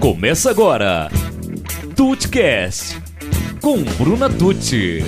Começa 0.00 0.48
agora. 0.48 1.10
Tutcast 1.94 2.94
com 3.60 3.84
Bruna 3.98 4.30
Tucci. 4.30 5.00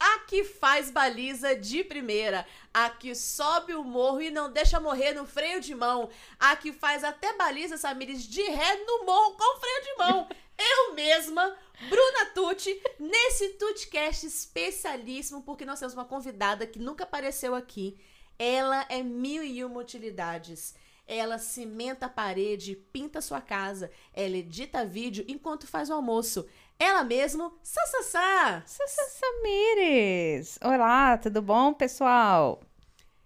A 0.00 0.18
que 0.26 0.42
faz 0.42 0.90
baliza 0.90 1.54
de 1.54 1.84
primeira, 1.84 2.44
a 2.74 2.90
que 2.90 3.14
sobe 3.14 3.76
o 3.76 3.84
morro 3.84 4.20
e 4.20 4.28
não 4.32 4.50
deixa 4.50 4.80
morrer 4.80 5.12
no 5.12 5.24
freio 5.24 5.60
de 5.60 5.72
mão, 5.72 6.10
a 6.36 6.56
que 6.56 6.72
faz 6.72 7.04
até 7.04 7.32
baliza, 7.36 7.76
Samires, 7.76 8.26
de 8.26 8.42
ré 8.42 8.84
no 8.84 9.06
morro 9.06 9.36
com 9.36 9.60
freio 9.60 9.82
de 9.84 9.98
mão. 9.98 10.28
Eu 10.58 10.94
mesma, 10.94 11.56
Bruna 11.88 12.26
Tucci, 12.34 12.82
nesse 12.98 13.50
Tutcast 13.50 14.26
especialíssimo, 14.26 15.42
porque 15.42 15.64
nós 15.64 15.78
temos 15.78 15.94
uma 15.94 16.04
convidada 16.04 16.66
que 16.66 16.80
nunca 16.80 17.04
apareceu 17.04 17.54
aqui. 17.54 17.96
Ela 18.38 18.84
é 18.90 19.02
mil 19.02 19.42
e 19.42 19.64
uma 19.64 19.80
utilidades. 19.80 20.74
Ela 21.06 21.38
cimenta 21.38 22.06
a 22.06 22.10
parede, 22.10 22.76
pinta 22.76 23.20
sua 23.20 23.40
casa, 23.40 23.90
ela 24.12 24.36
edita 24.36 24.84
vídeo 24.84 25.24
enquanto 25.28 25.66
faz 25.66 25.88
o 25.88 25.94
almoço. 25.94 26.46
Ela 26.78 27.04
mesmo, 27.04 27.56
Sassá! 27.62 28.62
Samires! 28.66 30.58
Olá, 30.62 31.16
tudo 31.16 31.40
bom, 31.40 31.72
pessoal? 31.72 32.60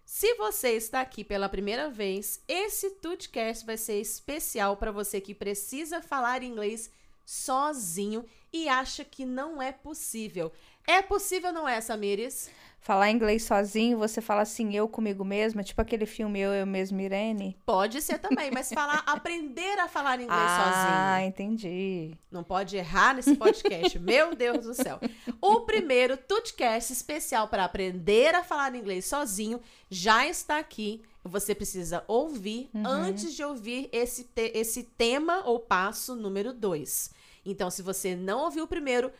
Se 0.04 0.34
você 0.34 0.72
está 0.72 1.00
aqui 1.00 1.24
pela 1.24 1.48
primeira 1.48 1.88
vez, 1.88 2.42
esse 2.46 2.90
Tutcast 2.90 3.64
vai 3.64 3.76
ser 3.76 4.00
especial 4.00 4.76
para 4.76 4.92
você 4.92 5.20
que 5.20 5.34
precisa 5.34 6.02
falar 6.02 6.42
inglês 6.42 6.90
sozinho 7.24 8.24
e 8.52 8.68
acha 8.68 9.04
que 9.04 9.24
não 9.24 9.62
é 9.62 9.72
possível. 9.72 10.52
É 10.86 11.00
possível, 11.00 11.52
não 11.52 11.68
é, 11.68 11.80
Samires? 11.80 12.50
Falar 12.82 13.10
inglês 13.10 13.44
sozinho, 13.44 13.98
você 13.98 14.22
fala 14.22 14.40
assim, 14.40 14.74
eu 14.74 14.88
comigo 14.88 15.22
mesma, 15.22 15.62
tipo 15.62 15.82
aquele 15.82 16.06
filme 16.06 16.40
Eu, 16.40 16.50
Eu 16.52 16.66
Mesmo, 16.66 16.98
Irene? 16.98 17.56
Pode 17.66 18.00
ser 18.00 18.18
também, 18.18 18.50
mas 18.50 18.70
falar, 18.72 19.02
aprender 19.06 19.78
a 19.78 19.86
falar 19.86 20.14
inglês 20.18 20.40
Ah, 20.40 21.12
sozinho. 21.12 21.28
entendi. 21.28 22.16
Não 22.30 22.42
pode 22.42 22.78
errar 22.78 23.14
nesse 23.14 23.36
podcast, 23.36 23.98
meu 24.00 24.34
Deus 24.34 24.64
do 24.64 24.72
céu. 24.74 24.98
O 25.42 25.60
primeiro 25.60 26.16
Tutcast 26.16 26.90
especial 26.92 27.48
para 27.48 27.66
aprender 27.66 28.34
a 28.34 28.42
falar 28.42 28.74
inglês 28.74 29.04
sozinho 29.04 29.60
já 29.90 30.26
está 30.26 30.58
aqui. 30.58 31.02
Você 31.22 31.54
precisa 31.54 32.02
ouvir 32.08 32.70
antes 32.74 33.34
de 33.34 33.44
ouvir 33.44 33.90
esse, 33.92 34.24
te- 34.24 34.52
esse 34.54 34.84
tema 34.84 35.42
ou 35.44 35.60
passo 35.60 36.16
número 36.16 36.50
2. 36.54 37.10
Então, 37.44 37.70
se 37.70 37.82
você 37.82 38.16
não 38.16 38.44
ouviu 38.44 38.64
o 38.64 38.68
primeiro, 38.68 39.10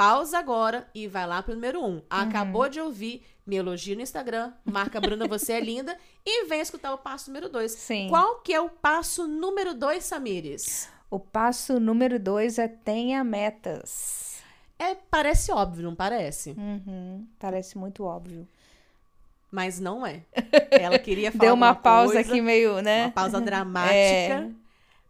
pausa 0.00 0.38
agora 0.38 0.88
e 0.94 1.06
vai 1.06 1.26
lá 1.26 1.42
pro 1.42 1.52
número 1.52 1.84
1. 1.84 1.86
Um. 1.86 2.02
Acabou 2.08 2.70
de 2.70 2.80
ouvir, 2.80 3.22
me 3.46 3.56
elogia 3.56 3.94
no 3.94 4.00
Instagram, 4.00 4.50
marca 4.64 4.98
Bruna, 4.98 5.28
você 5.28 5.52
é 5.52 5.60
linda, 5.60 5.94
e 6.24 6.46
vem 6.46 6.62
escutar 6.62 6.94
o 6.94 6.96
passo 6.96 7.30
número 7.30 7.50
2. 7.50 7.70
Sim. 7.72 8.08
Qual 8.08 8.36
que 8.36 8.54
é 8.54 8.58
o 8.58 8.70
passo 8.70 9.28
número 9.28 9.74
2, 9.74 10.02
Samires? 10.02 10.88
O 11.10 11.18
passo 11.18 11.78
número 11.78 12.18
dois 12.18 12.58
é 12.58 12.66
tenha 12.66 13.22
metas. 13.22 14.40
É, 14.78 14.94
parece 14.94 15.52
óbvio, 15.52 15.82
não 15.82 15.94
parece? 15.94 16.52
Uhum, 16.52 17.26
parece 17.38 17.76
muito 17.76 18.04
óbvio. 18.04 18.48
Mas 19.50 19.78
não 19.80 20.06
é. 20.06 20.22
Ela 20.70 20.98
queria 20.98 21.30
falar 21.30 21.44
Deu 21.44 21.54
uma 21.54 21.74
pausa 21.74 22.14
coisa, 22.14 22.30
aqui 22.30 22.40
meio, 22.40 22.80
né? 22.80 23.06
uma 23.06 23.10
pausa 23.10 23.38
dramática. 23.42 23.94
É. 23.94 24.50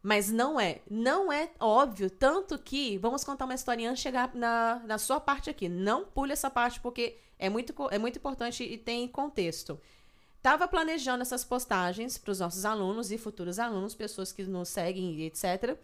Mas 0.03 0.31
não 0.31 0.59
é. 0.59 0.81
Não 0.91 1.33
é 1.33 1.51
óbvio. 1.59 2.11
Tanto 2.11 2.59
que. 2.59 2.97
Vamos 2.99 3.23
contar 3.25 3.45
uma 3.45 3.55
historinha 3.55 3.91
antes 3.91 4.01
de 4.01 4.05
chegar 4.05 4.35
na, 4.35 4.81
na 4.87 4.99
sua 4.99 5.21
parte 5.21 5.51
aqui. 5.51 5.69
Não 5.69 6.05
pule 6.05 6.33
essa 6.33 6.51
parte, 6.51 6.81
porque 6.81 7.19
é 7.39 7.49
muito, 7.49 7.75
é 7.91 7.99
muito 7.99 8.17
importante 8.17 8.65
e 8.65 8.79
tem 8.79 9.07
contexto. 9.07 9.81
Tava 10.43 10.67
planejando 10.67 11.23
essas 11.23 11.45
postagens 11.45 12.17
para 12.17 12.31
os 12.31 12.41
nossos 12.41 12.65
alunos 12.65 13.13
e 13.13 13.19
futuros 13.19 13.59
alunos, 13.59 13.95
pessoas 13.95 14.33
que 14.33 14.43
nos 14.45 14.71
seguem 14.71 15.13
e 15.17 15.27
etc. 15.27 15.77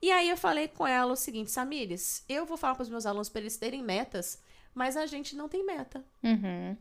E 0.00 0.10
aí 0.10 0.30
eu 0.30 0.36
falei 0.36 0.68
com 0.68 0.86
ela 0.86 1.12
o 1.12 1.16
seguinte, 1.16 1.50
Samires, 1.50 2.24
eu 2.28 2.46
vou 2.46 2.56
falar 2.56 2.74
para 2.74 2.84
os 2.84 2.88
meus 2.88 3.04
alunos 3.04 3.28
para 3.28 3.42
eles 3.42 3.56
terem 3.56 3.82
metas, 3.82 4.40
mas 4.74 4.96
a 4.96 5.04
gente 5.06 5.36
não 5.36 5.48
tem 5.48 5.64
meta. 5.64 6.02
Uhum. 6.22 6.76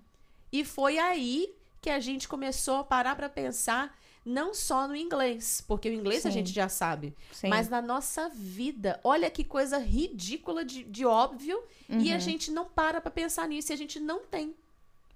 E 0.51 0.63
foi 0.63 0.97
aí 0.97 1.53
que 1.81 1.89
a 1.89 1.99
gente 1.99 2.27
começou 2.27 2.77
a 2.77 2.83
parar 2.83 3.15
para 3.15 3.27
pensar 3.27 3.97
não 4.27 4.53
só 4.53 4.87
no 4.87 4.95
inglês, 4.95 5.63
porque 5.67 5.89
o 5.89 5.93
inglês 5.93 6.25
a 6.25 6.29
Sim. 6.29 6.33
gente 6.39 6.51
já 6.53 6.67
sabe, 6.67 7.15
Sim. 7.31 7.47
mas 7.47 7.69
na 7.69 7.81
nossa 7.81 8.27
vida. 8.29 8.99
Olha 9.03 9.29
que 9.31 9.43
coisa 9.43 9.77
ridícula 9.77 10.65
de, 10.65 10.83
de 10.83 11.05
óbvio 11.05 11.63
e 11.89 12.09
Uhum. 12.09 12.15
a 12.15 12.19
gente 12.19 12.51
não 12.51 12.65
para 12.65 12.99
para 12.99 13.09
pensar 13.09 13.47
nisso 13.47 13.71
e 13.71 13.73
a 13.73 13.77
gente 13.77 13.99
não 13.99 14.25
tem. 14.25 14.53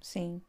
Sim. 0.01 0.41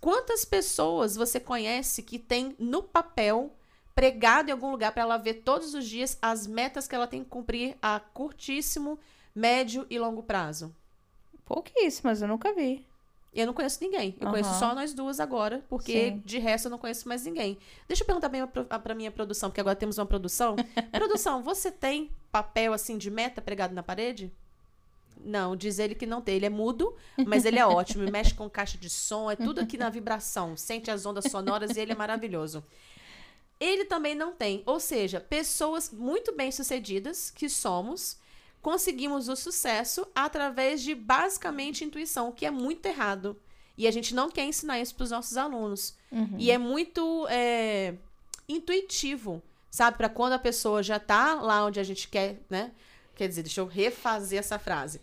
Quantas 0.00 0.44
pessoas 0.44 1.14
você 1.14 1.38
conhece 1.38 2.02
que 2.02 2.18
tem 2.18 2.56
no 2.58 2.82
papel 2.82 3.54
pregado 3.94 4.48
em 4.48 4.52
algum 4.52 4.70
lugar 4.70 4.90
para 4.92 5.02
ela 5.02 5.16
ver 5.18 5.34
todos 5.44 5.74
os 5.74 5.86
dias 5.86 6.18
as 6.20 6.46
metas 6.46 6.88
que 6.88 6.94
ela 6.94 7.06
tem 7.06 7.22
que 7.22 7.30
cumprir 7.30 7.76
a 7.82 8.00
curtíssimo, 8.00 8.98
médio 9.34 9.86
e 9.90 9.98
longo 9.98 10.22
prazo? 10.22 10.74
Pouquíssimas, 11.44 12.22
eu 12.22 12.28
nunca 12.28 12.52
vi. 12.54 12.86
Eu 13.34 13.46
não 13.46 13.52
conheço 13.52 13.78
ninguém. 13.82 14.16
Eu 14.20 14.30
conheço 14.30 14.50
Aham. 14.50 14.58
só 14.58 14.74
nós 14.74 14.94
duas 14.94 15.18
agora, 15.18 15.64
porque 15.68 16.10
Sim. 16.10 16.22
de 16.24 16.38
resto 16.38 16.66
eu 16.66 16.70
não 16.70 16.78
conheço 16.78 17.08
mais 17.08 17.24
ninguém. 17.24 17.58
Deixa 17.88 18.02
eu 18.02 18.06
perguntar 18.06 18.28
bem 18.28 18.46
pra, 18.46 18.78
pra 18.78 18.94
minha 18.94 19.10
produção, 19.10 19.50
porque 19.50 19.60
agora 19.60 19.74
temos 19.74 19.98
uma 19.98 20.06
produção. 20.06 20.54
produção, 20.92 21.42
você 21.42 21.70
tem 21.70 22.10
papel 22.30 22.72
assim 22.72 22.96
de 22.96 23.10
meta 23.10 23.42
pregado 23.42 23.74
na 23.74 23.82
parede? 23.82 24.32
Não, 25.24 25.56
diz 25.56 25.78
ele 25.78 25.94
que 25.94 26.06
não 26.06 26.20
tem. 26.20 26.36
Ele 26.36 26.46
é 26.46 26.50
mudo, 26.50 26.94
mas 27.26 27.44
ele 27.44 27.58
é 27.58 27.66
ótimo. 27.66 28.08
Mexe 28.10 28.34
com 28.34 28.48
caixa 28.48 28.76
de 28.76 28.90
som, 28.90 29.30
é 29.30 29.34
tudo 29.36 29.60
aqui 29.60 29.78
na 29.78 29.88
vibração. 29.88 30.56
Sente 30.56 30.90
as 30.90 31.04
ondas 31.06 31.24
sonoras 31.30 31.76
e 31.76 31.80
ele 31.80 31.92
é 31.92 31.96
maravilhoso. 31.96 32.64
Ele 33.58 33.84
também 33.84 34.14
não 34.14 34.32
tem. 34.32 34.62
Ou 34.66 34.78
seja, 34.78 35.20
pessoas 35.20 35.90
muito 35.90 36.34
bem-sucedidas 36.34 37.30
que 37.30 37.48
somos, 37.48 38.18
conseguimos 38.64 39.28
o 39.28 39.36
sucesso 39.36 40.08
através 40.14 40.80
de 40.80 40.94
basicamente 40.94 41.84
intuição, 41.84 42.30
o 42.30 42.32
que 42.32 42.46
é 42.46 42.50
muito 42.50 42.86
errado. 42.86 43.38
E 43.76 43.86
a 43.86 43.90
gente 43.90 44.14
não 44.14 44.30
quer 44.30 44.46
ensinar 44.46 44.80
isso 44.80 44.94
para 44.94 45.04
os 45.04 45.10
nossos 45.10 45.36
alunos. 45.36 45.94
Uhum. 46.10 46.34
E 46.38 46.50
é 46.50 46.56
muito 46.56 47.26
é, 47.28 47.94
intuitivo, 48.48 49.42
sabe? 49.70 49.98
Para 49.98 50.08
quando 50.08 50.32
a 50.32 50.38
pessoa 50.38 50.82
já 50.82 50.98
tá 50.98 51.34
lá 51.34 51.66
onde 51.66 51.78
a 51.78 51.82
gente 51.82 52.08
quer, 52.08 52.40
né? 52.48 52.72
Quer 53.14 53.28
dizer, 53.28 53.42
deixa 53.42 53.60
eu 53.60 53.66
refazer 53.66 54.38
essa 54.38 54.58
frase. 54.58 54.98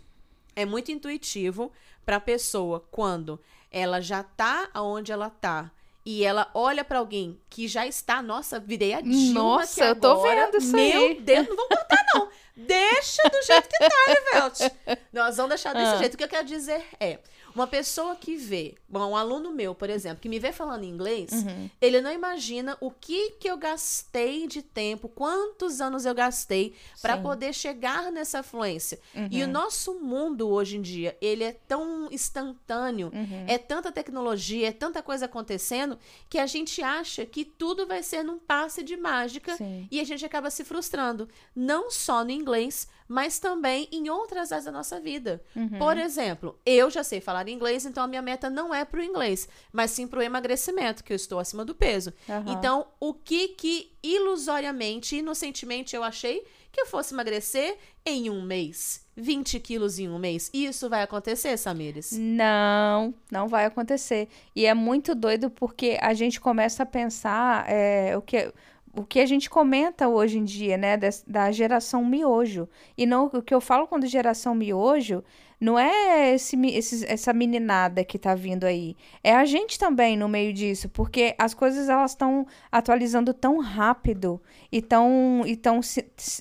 É 0.56 0.66
muito 0.66 0.90
intuitivo 0.90 1.70
para 2.04 2.16
a 2.16 2.20
pessoa 2.20 2.84
quando 2.90 3.38
ela 3.70 4.00
já 4.00 4.24
tá 4.24 4.70
aonde 4.74 5.12
ela 5.12 5.30
tá 5.30 5.70
e 6.04 6.24
ela 6.24 6.50
olha 6.52 6.84
para 6.84 6.98
alguém 6.98 7.40
que 7.48 7.68
já 7.68 7.86
está, 7.86 8.20
nossa, 8.20 8.58
virei 8.58 8.92
a 8.92 9.00
Dilma 9.00 9.40
Nossa, 9.40 9.84
eu 9.84 9.96
tô 9.96 10.20
vendo 10.22 10.56
isso 10.56 10.74
Meu 10.74 11.06
aí. 11.06 11.20
Deus, 11.20 11.48
não 11.48 11.56
vamos 11.56 11.68
contar 11.68 12.04
não. 12.14 12.28
Deixa 12.56 13.22
do 13.30 13.42
jeito 13.46 13.68
que 13.68 13.78
tá, 13.78 13.90
Evelt. 14.08 14.72
Nós 15.12 15.36
vamos 15.36 15.50
deixar 15.50 15.72
desse 15.74 15.94
Ah. 15.94 15.98
jeito. 15.98 16.14
O 16.14 16.18
que 16.18 16.24
eu 16.24 16.28
quero 16.28 16.46
dizer 16.46 16.84
é, 17.00 17.18
uma 17.54 17.66
pessoa 17.66 18.14
que 18.16 18.34
vê, 18.36 18.74
bom, 18.88 19.10
um 19.10 19.16
aluno 19.16 19.50
meu, 19.52 19.74
por 19.74 19.88
exemplo, 19.90 20.20
que 20.22 20.28
me 20.28 20.38
vê 20.38 20.52
falando 20.52 20.84
inglês, 20.84 21.30
Uhum. 21.32 21.70
ele 21.80 22.00
não 22.00 22.10
imagina 22.12 22.76
o 22.80 22.90
que 22.90 23.30
que 23.32 23.48
eu 23.50 23.56
gastei 23.58 24.46
de 24.46 24.62
tempo, 24.62 25.08
quantos 25.08 25.80
anos 25.80 26.06
eu 26.06 26.14
gastei 26.14 26.74
para 27.02 27.16
poder 27.18 27.52
chegar 27.54 28.10
nessa 28.12 28.42
fluência. 28.42 28.98
E 29.30 29.42
o 29.42 29.46
Uhum. 29.46 29.52
nosso 29.52 29.94
mundo 29.94 30.48
hoje 30.48 30.76
em 30.78 30.82
dia, 30.82 31.16
ele 31.20 31.44
é 31.44 31.52
tão 31.52 32.08
instantâneo, 32.10 33.10
Uhum. 33.14 33.44
é 33.46 33.58
tanta 33.58 33.92
tecnologia, 33.92 34.68
é 34.68 34.72
tanta 34.72 35.02
coisa 35.02 35.26
acontecendo 35.26 35.98
que 36.30 36.38
a 36.38 36.46
gente 36.46 36.82
acha 36.82 37.26
que 37.26 37.44
tudo 37.44 37.86
vai 37.86 38.02
ser 38.02 38.22
num 38.22 38.38
passe 38.38 38.82
de 38.82 38.96
mágica 38.96 39.56
Sim. 39.56 39.86
e 39.90 40.00
a 40.00 40.04
gente 40.04 40.24
acaba 40.24 40.50
se 40.50 40.64
frustrando, 40.64 41.28
não 41.54 41.90
só 41.90 42.24
no 42.24 42.30
inglês, 42.42 42.88
mas 43.06 43.38
também 43.38 43.88
em 43.92 44.10
outras 44.10 44.50
áreas 44.50 44.64
da 44.64 44.72
nossa 44.72 44.98
vida. 44.98 45.42
Uhum. 45.54 45.78
Por 45.78 45.96
exemplo, 45.96 46.58
eu 46.66 46.90
já 46.90 47.04
sei 47.04 47.20
falar 47.20 47.48
inglês, 47.48 47.86
então 47.86 48.02
a 48.02 48.06
minha 48.06 48.22
meta 48.22 48.50
não 48.50 48.74
é 48.74 48.84
pro 48.84 49.02
inglês, 49.02 49.48
mas 49.72 49.92
sim 49.92 50.06
pro 50.06 50.22
emagrecimento, 50.22 51.04
que 51.04 51.12
eu 51.12 51.16
estou 51.16 51.38
acima 51.38 51.64
do 51.64 51.74
peso. 51.74 52.12
Aham. 52.28 52.52
Então, 52.52 52.86
o 52.98 53.14
que 53.14 53.48
que 53.48 53.92
ilusoriamente, 54.02 55.16
inocentemente 55.16 55.94
eu 55.94 56.02
achei 56.02 56.44
que 56.72 56.80
eu 56.80 56.86
fosse 56.86 57.12
emagrecer 57.12 57.76
em 58.04 58.30
um 58.30 58.40
mês, 58.42 59.06
20 59.14 59.60
quilos 59.60 59.98
em 59.98 60.08
um 60.08 60.18
mês. 60.18 60.50
Isso 60.54 60.88
vai 60.88 61.02
acontecer, 61.02 61.56
Samires? 61.58 62.12
Não, 62.12 63.14
não 63.30 63.46
vai 63.46 63.66
acontecer. 63.66 64.28
E 64.56 64.64
é 64.64 64.72
muito 64.72 65.14
doido 65.14 65.50
porque 65.50 65.98
a 66.00 66.14
gente 66.14 66.40
começa 66.40 66.82
a 66.82 66.86
pensar 66.86 67.66
é, 67.68 68.16
o 68.16 68.22
que 68.22 68.52
o 68.94 69.04
que 69.04 69.20
a 69.20 69.26
gente 69.26 69.48
comenta 69.48 70.08
hoje 70.08 70.38
em 70.38 70.44
dia, 70.44 70.76
né, 70.76 70.96
da 71.26 71.50
geração 71.50 72.04
miojo. 72.04 72.68
E 72.96 73.06
não 73.06 73.26
o 73.32 73.42
que 73.42 73.54
eu 73.54 73.60
falo 73.60 73.86
quando 73.86 74.06
geração 74.06 74.54
miojo 74.54 75.24
não 75.58 75.78
é 75.78 76.34
esse, 76.34 76.56
esses- 76.66 77.04
essa 77.04 77.32
meninada 77.32 78.04
que 78.04 78.18
tá 78.18 78.34
vindo 78.34 78.64
aí. 78.64 78.96
É 79.22 79.32
a 79.34 79.44
gente 79.44 79.78
também 79.78 80.16
no 80.16 80.28
meio 80.28 80.52
disso, 80.52 80.88
porque 80.88 81.34
as 81.38 81.54
coisas 81.54 81.88
elas 81.88 82.10
estão 82.10 82.46
atualizando 82.70 83.32
tão 83.32 83.60
rápido 83.60 84.42
e 84.70 84.78
estão 84.78 85.42
e 85.46 85.56
tão 85.56 85.80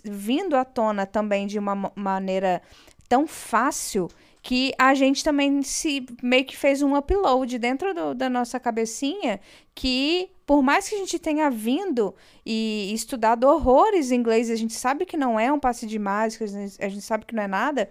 vindo 0.03 0.55
à 0.55 0.65
tona 0.65 1.05
também 1.05 1.47
de 1.47 1.59
uma 1.59 1.75
ma- 1.75 1.91
maneira 1.95 2.61
tão 3.07 3.27
fácil 3.27 4.07
que 4.41 4.73
a 4.77 4.95
gente 4.95 5.23
também 5.23 5.61
se 5.61 6.03
meio 6.23 6.43
que 6.45 6.57
fez 6.57 6.81
um 6.81 6.95
upload 6.97 7.59
dentro 7.59 7.93
do, 7.93 8.15
da 8.15 8.27
nossa 8.29 8.59
cabecinha 8.59 9.39
que 9.75 10.31
por 10.51 10.61
mais 10.61 10.89
que 10.89 10.95
a 10.95 10.97
gente 10.97 11.17
tenha 11.17 11.49
vindo 11.49 12.13
e 12.45 12.91
estudado 12.93 13.45
horrores 13.45 14.11
em 14.11 14.15
inglês, 14.15 14.49
a 14.49 14.55
gente 14.57 14.73
sabe 14.73 15.05
que 15.05 15.15
não 15.15 15.39
é 15.39 15.49
um 15.49 15.57
passe 15.57 15.87
de 15.87 15.97
mágica, 15.97 16.43
a 16.43 16.89
gente 16.89 17.01
sabe 17.01 17.25
que 17.25 17.33
não 17.33 17.43
é 17.43 17.47
nada, 17.47 17.87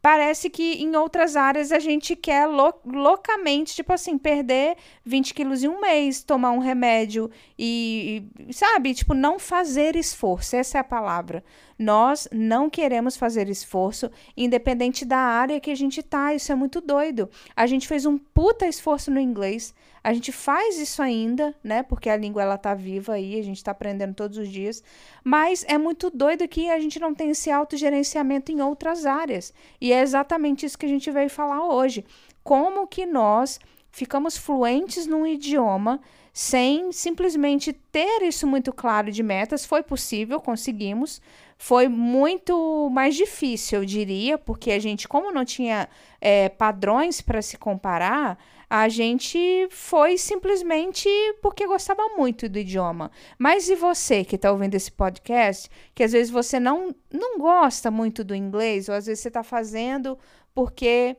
parece 0.00 0.48
que 0.48 0.74
em 0.74 0.94
outras 0.94 1.34
áreas 1.34 1.72
a 1.72 1.80
gente 1.80 2.14
quer 2.14 2.46
loucamente, 2.46 3.74
tipo 3.74 3.92
assim, 3.92 4.16
perder 4.16 4.76
20 5.04 5.34
quilos 5.34 5.64
em 5.64 5.68
um 5.68 5.80
mês, 5.80 6.22
tomar 6.22 6.52
um 6.52 6.60
remédio 6.60 7.28
e, 7.58 8.22
e, 8.38 8.54
sabe, 8.54 8.94
tipo, 8.94 9.12
não 9.12 9.36
fazer 9.36 9.96
esforço. 9.96 10.54
Essa 10.54 10.78
é 10.78 10.80
a 10.82 10.84
palavra. 10.84 11.42
Nós 11.76 12.28
não 12.30 12.70
queremos 12.70 13.16
fazer 13.16 13.48
esforço, 13.48 14.08
independente 14.36 15.04
da 15.04 15.18
área 15.18 15.58
que 15.58 15.72
a 15.72 15.76
gente 15.76 16.04
tá. 16.04 16.32
Isso 16.32 16.52
é 16.52 16.54
muito 16.54 16.80
doido. 16.80 17.28
A 17.56 17.66
gente 17.66 17.88
fez 17.88 18.06
um 18.06 18.16
puta 18.16 18.64
esforço 18.64 19.10
no 19.10 19.18
inglês. 19.18 19.74
A 20.06 20.12
gente 20.14 20.30
faz 20.30 20.78
isso 20.78 21.02
ainda, 21.02 21.52
né? 21.64 21.82
Porque 21.82 22.08
a 22.08 22.16
língua 22.16 22.40
ela 22.40 22.56
tá 22.56 22.72
viva 22.74 23.14
aí, 23.14 23.40
a 23.40 23.42
gente 23.42 23.64
tá 23.64 23.72
aprendendo 23.72 24.14
todos 24.14 24.38
os 24.38 24.48
dias. 24.48 24.80
Mas 25.24 25.64
é 25.66 25.76
muito 25.76 26.10
doido 26.10 26.46
que 26.46 26.70
a 26.70 26.78
gente 26.78 27.00
não 27.00 27.12
tem 27.12 27.30
esse 27.30 27.50
autogerenciamento 27.50 28.52
em 28.52 28.62
outras 28.62 29.04
áreas. 29.04 29.52
E 29.80 29.92
é 29.92 30.00
exatamente 30.00 30.64
isso 30.64 30.78
que 30.78 30.86
a 30.86 30.88
gente 30.88 31.10
veio 31.10 31.28
falar 31.28 31.68
hoje. 31.68 32.04
Como 32.44 32.86
que 32.86 33.04
nós 33.04 33.58
ficamos 33.90 34.36
fluentes 34.36 35.08
num 35.08 35.26
idioma 35.26 36.00
sem 36.32 36.92
simplesmente 36.92 37.72
ter 37.72 38.22
isso 38.22 38.46
muito 38.46 38.72
claro 38.72 39.10
de 39.10 39.24
metas. 39.24 39.64
Foi 39.64 39.82
possível, 39.82 40.40
conseguimos. 40.40 41.20
Foi 41.58 41.88
muito 41.88 42.90
mais 42.92 43.16
difícil, 43.16 43.80
eu 43.80 43.84
diria, 43.84 44.36
porque 44.36 44.70
a 44.70 44.78
gente, 44.78 45.08
como 45.08 45.32
não 45.32 45.44
tinha 45.44 45.88
é, 46.20 46.50
padrões 46.50 47.22
para 47.22 47.40
se 47.40 47.56
comparar, 47.56 48.38
a 48.68 48.88
gente 48.88 49.68
foi 49.70 50.18
simplesmente 50.18 51.08
porque 51.40 51.66
gostava 51.66 52.02
muito 52.16 52.48
do 52.48 52.58
idioma. 52.58 53.10
Mas 53.38 53.68
e 53.68 53.76
você 53.76 54.24
que 54.24 54.36
está 54.36 54.50
ouvindo 54.50 54.74
esse 54.74 54.90
podcast, 54.90 55.70
que 55.94 56.02
às 56.02 56.12
vezes 56.12 56.30
você 56.30 56.58
não, 56.58 56.94
não 57.12 57.38
gosta 57.38 57.90
muito 57.90 58.24
do 58.24 58.34
inglês, 58.34 58.88
ou 58.88 58.94
às 58.94 59.06
vezes 59.06 59.22
você 59.22 59.28
está 59.28 59.42
fazendo 59.42 60.18
porque 60.54 61.16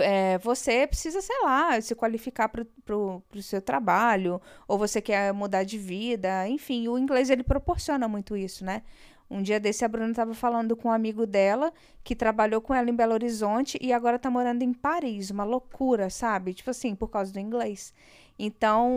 é, 0.00 0.38
você 0.38 0.86
precisa, 0.86 1.20
sei 1.20 1.36
lá, 1.42 1.80
se 1.80 1.94
qualificar 1.94 2.48
para 2.48 2.64
o 2.96 3.22
seu 3.40 3.62
trabalho, 3.62 4.40
ou 4.66 4.76
você 4.78 5.00
quer 5.00 5.32
mudar 5.32 5.62
de 5.62 5.78
vida, 5.78 6.48
enfim, 6.48 6.88
o 6.88 6.98
inglês 6.98 7.30
ele 7.30 7.44
proporciona 7.44 8.08
muito 8.08 8.36
isso, 8.36 8.64
né? 8.64 8.82
Um 9.28 9.42
dia 9.42 9.58
desse 9.58 9.84
a 9.84 9.88
Bruna 9.88 10.10
estava 10.10 10.34
falando 10.34 10.76
com 10.76 10.88
um 10.88 10.92
amigo 10.92 11.26
dela 11.26 11.72
que 12.04 12.14
trabalhou 12.14 12.60
com 12.60 12.72
ela 12.72 12.88
em 12.88 12.94
Belo 12.94 13.12
Horizonte 13.12 13.76
e 13.80 13.92
agora 13.92 14.16
está 14.16 14.30
morando 14.30 14.62
em 14.62 14.72
Paris, 14.72 15.30
uma 15.30 15.44
loucura, 15.44 16.08
sabe? 16.10 16.54
Tipo 16.54 16.70
assim, 16.70 16.94
por 16.94 17.08
causa 17.08 17.32
do 17.32 17.40
inglês. 17.40 17.92
Então, 18.38 18.88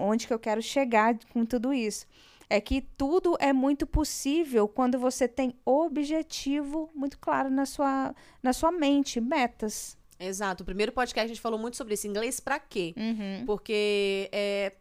onde 0.00 0.26
que 0.26 0.34
eu 0.34 0.38
quero 0.38 0.60
chegar 0.60 1.16
com 1.32 1.44
tudo 1.44 1.72
isso? 1.72 2.06
É 2.50 2.60
que 2.60 2.80
tudo 2.80 3.36
é 3.38 3.52
muito 3.52 3.86
possível 3.86 4.66
quando 4.66 4.98
você 4.98 5.28
tem 5.28 5.54
objetivo 5.64 6.90
muito 6.94 7.18
claro 7.18 7.50
na 7.50 7.66
sua, 7.66 8.14
na 8.42 8.52
sua 8.52 8.72
mente, 8.72 9.20
metas. 9.20 9.96
Exato. 10.18 10.62
O 10.62 10.66
primeiro 10.66 10.90
podcast 10.92 11.26
a 11.26 11.34
gente 11.34 11.40
falou 11.40 11.58
muito 11.58 11.76
sobre 11.76 11.94
isso. 11.94 12.06
Inglês 12.06 12.40
para 12.40 12.58
quê? 12.58 12.94
Uhum. 12.96 13.44
Porque 13.46 14.28
é, 14.32 14.72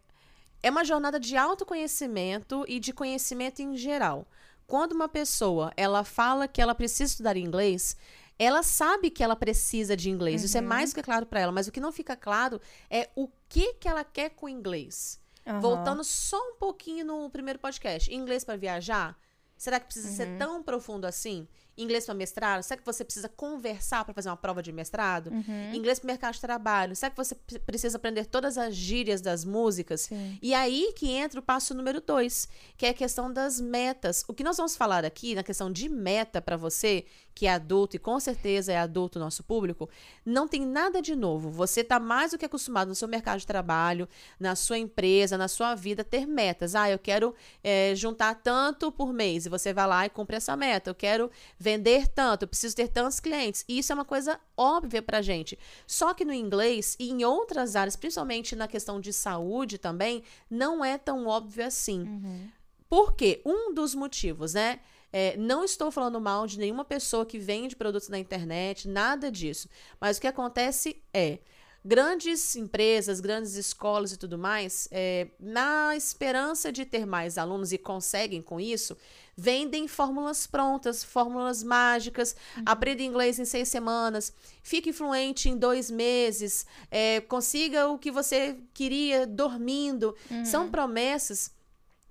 é 0.64 0.70
uma 0.70 0.84
jornada 0.84 1.20
de 1.20 1.36
autoconhecimento 1.38 2.66
e 2.68 2.80
de 2.80 2.94
conhecimento 2.94 3.62
em 3.62 3.76
geral. 3.76 4.26
Quando 4.68 4.92
uma 4.92 5.08
pessoa 5.08 5.72
ela 5.78 6.04
fala 6.04 6.48
que 6.48 6.62
ela 6.62 6.76
precisa 6.76 7.06
estudar 7.06 7.38
inglês, 7.38 7.96
ela 8.38 8.62
sabe 8.62 9.10
que 9.10 9.24
ela 9.24 9.36
precisa 9.36 9.96
de 9.96 10.10
inglês. 10.10 10.42
Uhum. 10.42 10.46
Isso 10.46 10.58
é 10.58 10.62
uhum. 10.62 10.68
mais 10.68 10.92
do 10.92 10.96
que 10.96 11.04
claro 11.04 11.26
para 11.26 11.40
ela. 11.40 11.52
Mas 11.52 11.68
o 11.68 11.72
que 11.72 11.80
não 11.80 11.92
fica 11.92 12.16
claro 12.16 12.62
é 12.90 13.10
o 13.16 13.30
que, 13.50 13.74
que 13.76 13.88
ela 13.88 14.04
quer 14.04 14.32
com 14.32 14.46
o 14.46 14.50
inglês. 14.50 15.20
Uhum. 15.46 15.60
Voltando 15.62 16.04
só 16.04 16.38
um 16.52 16.56
pouquinho 16.56 17.06
no 17.06 17.30
primeiro 17.30 17.58
podcast. 17.58 18.14
Inglês 18.14 18.44
para 18.44 18.58
viajar? 18.58 19.18
Será 19.58 19.80
que 19.80 19.86
precisa 19.88 20.10
uhum. 20.10 20.16
ser 20.16 20.38
tão 20.38 20.62
profundo 20.62 21.06
assim? 21.06 21.48
Inglês 21.78 22.06
para 22.06 22.16
mestrado? 22.16 22.64
Será 22.64 22.78
que 22.80 22.86
você 22.86 23.04
precisa 23.04 23.30
conversar 23.30 24.04
para 24.04 24.14
fazer 24.14 24.30
uma 24.30 24.38
prova 24.38 24.64
de 24.64 24.72
mestrado? 24.72 25.32
Uhum. 25.32 25.74
Inglês 25.74 26.00
para 26.00 26.08
mercado 26.08 26.34
de 26.34 26.42
trabalho? 26.42 26.96
Será 26.96 27.10
que 27.10 27.18
você 27.18 27.36
precisa 27.66 27.98
aprender 27.98 28.26
todas 28.26 28.58
as 28.58 28.76
gírias 28.76 29.22
das 29.22 29.46
músicas? 29.46 30.02
Sim. 30.02 30.40
E 30.42 30.54
aí 30.54 30.94
que 30.96 31.12
entra 31.12 31.40
o 31.40 31.44
passo 31.44 31.74
número 31.74 32.02
dois, 32.02 32.48
que 32.78 32.86
é 32.86 32.90
a 32.90 32.94
questão 32.94 33.32
das 33.32 33.62
metas. 33.62 34.24
O 34.28 34.34
que 34.34 34.44
nós 34.44 34.58
vamos 34.58 34.76
falar 34.76 35.06
aqui 35.06 35.36
na 35.36 35.44
questão 35.44 35.72
de 35.72 35.88
meta 35.88 36.42
para 36.42 36.58
você, 36.58 37.06
que 37.38 37.46
é 37.46 37.54
adulto 37.54 37.96
e 37.96 38.00
com 38.00 38.20
certeza 38.20 38.74
é 38.74 38.80
adulto 38.80 39.20
nosso 39.20 39.44
público, 39.44 39.88
não 40.26 40.48
tem 40.48 40.66
nada 40.66 41.04
de 41.04 41.16
novo. 41.16 41.52
Você 41.52 41.82
está 41.82 42.00
mais 42.00 42.32
do 42.32 42.38
que 42.38 42.46
acostumado 42.46 42.88
no 42.88 42.96
seu 42.96 43.08
mercado 43.08 43.38
de 43.38 43.46
trabalho, 43.46 44.10
na 44.40 44.56
sua 44.56 44.80
empresa, 44.80 45.38
na 45.38 45.48
sua 45.48 45.76
vida, 45.76 46.04
ter 46.04 46.26
metas. 46.26 46.74
Ah, 46.74 46.90
eu 46.90 46.98
quero 46.98 47.36
é, 47.64 47.94
juntar 47.94 48.34
tanto 48.42 48.92
por 48.92 49.14
mês 49.14 49.46
e 49.46 49.50
você 49.50 49.72
vai 49.72 49.86
lá 49.86 50.04
e 50.08 50.10
cumpre 50.10 50.36
essa 50.36 50.58
meta. 50.58 50.90
Eu 50.90 50.96
quero 50.96 51.30
vender 51.60 52.08
tanto, 52.08 52.42
eu 52.42 52.48
preciso 52.48 52.76
ter 52.76 52.88
tantos 52.88 53.20
clientes. 53.20 53.64
E 53.68 53.78
isso 53.78 53.92
é 53.92 53.96
uma 53.96 54.04
coisa 54.04 54.40
óbvia 54.58 55.04
pra 55.04 55.22
gente. 55.22 55.60
Só 55.86 56.16
que 56.16 56.26
no 56.26 56.34
inglês 56.34 56.96
e 57.00 57.12
em 57.12 57.24
outras 57.24 57.76
áreas, 57.76 57.96
principalmente 57.96 58.56
na 58.56 58.68
questão 58.68 59.00
de 59.00 59.14
saúde 59.14 59.78
também, 59.78 60.24
não 60.50 60.84
é 60.84 60.98
tão 60.98 61.28
óbvio 61.28 61.68
assim. 61.68 62.02
Uhum. 62.02 62.50
Por 62.90 63.16
quê? 63.16 63.44
Um 63.46 63.76
dos 63.76 63.94
motivos, 63.94 64.56
né? 64.56 64.80
É, 65.12 65.38
não 65.38 65.64
estou 65.64 65.90
falando 65.92 66.20
mal 66.20 66.46
de 66.46 66.60
nenhuma 66.60 66.84
pessoa 66.84 67.26
que 67.26 67.40
vende 67.40 67.76
produtos 67.76 68.10
na 68.10 68.20
internet, 68.20 68.88
nada 68.88 69.32
disso. 69.32 69.70
Mas 70.00 70.18
o 70.18 70.22
que 70.22 70.28
acontece 70.28 71.02
é. 71.14 71.40
Grandes 71.86 72.56
empresas, 72.58 73.22
grandes 73.22 73.56
escolas 73.56 74.12
e 74.12 74.18
tudo 74.18 74.38
mais, 74.38 74.90
é, 74.92 75.28
na 75.40 75.96
esperança 75.96 76.70
de 76.70 76.84
ter 76.84 77.06
mais 77.06 77.38
alunos 77.38 77.72
e 77.72 77.78
conseguem 77.78 78.42
com 78.42 78.60
isso, 78.60 78.98
vendem 79.38 79.88
fórmulas 79.88 80.46
prontas, 80.46 81.02
fórmulas 81.02 81.64
mágicas, 81.64 82.36
uhum. 82.58 82.64
aprenda 82.66 83.04
inglês 83.04 83.40
em 83.40 83.46
seis 83.46 83.70
semanas, 83.70 84.34
fique 84.62 84.92
fluente 84.92 85.48
em 85.48 85.56
dois 85.56 85.90
meses, 85.90 86.66
é, 86.92 87.22
consiga 87.22 87.88
o 87.88 87.98
que 87.98 88.12
você 88.12 88.58
queria 88.74 89.26
dormindo. 89.26 90.14
Uhum. 90.30 90.44
São 90.44 90.70
promessas 90.70 91.56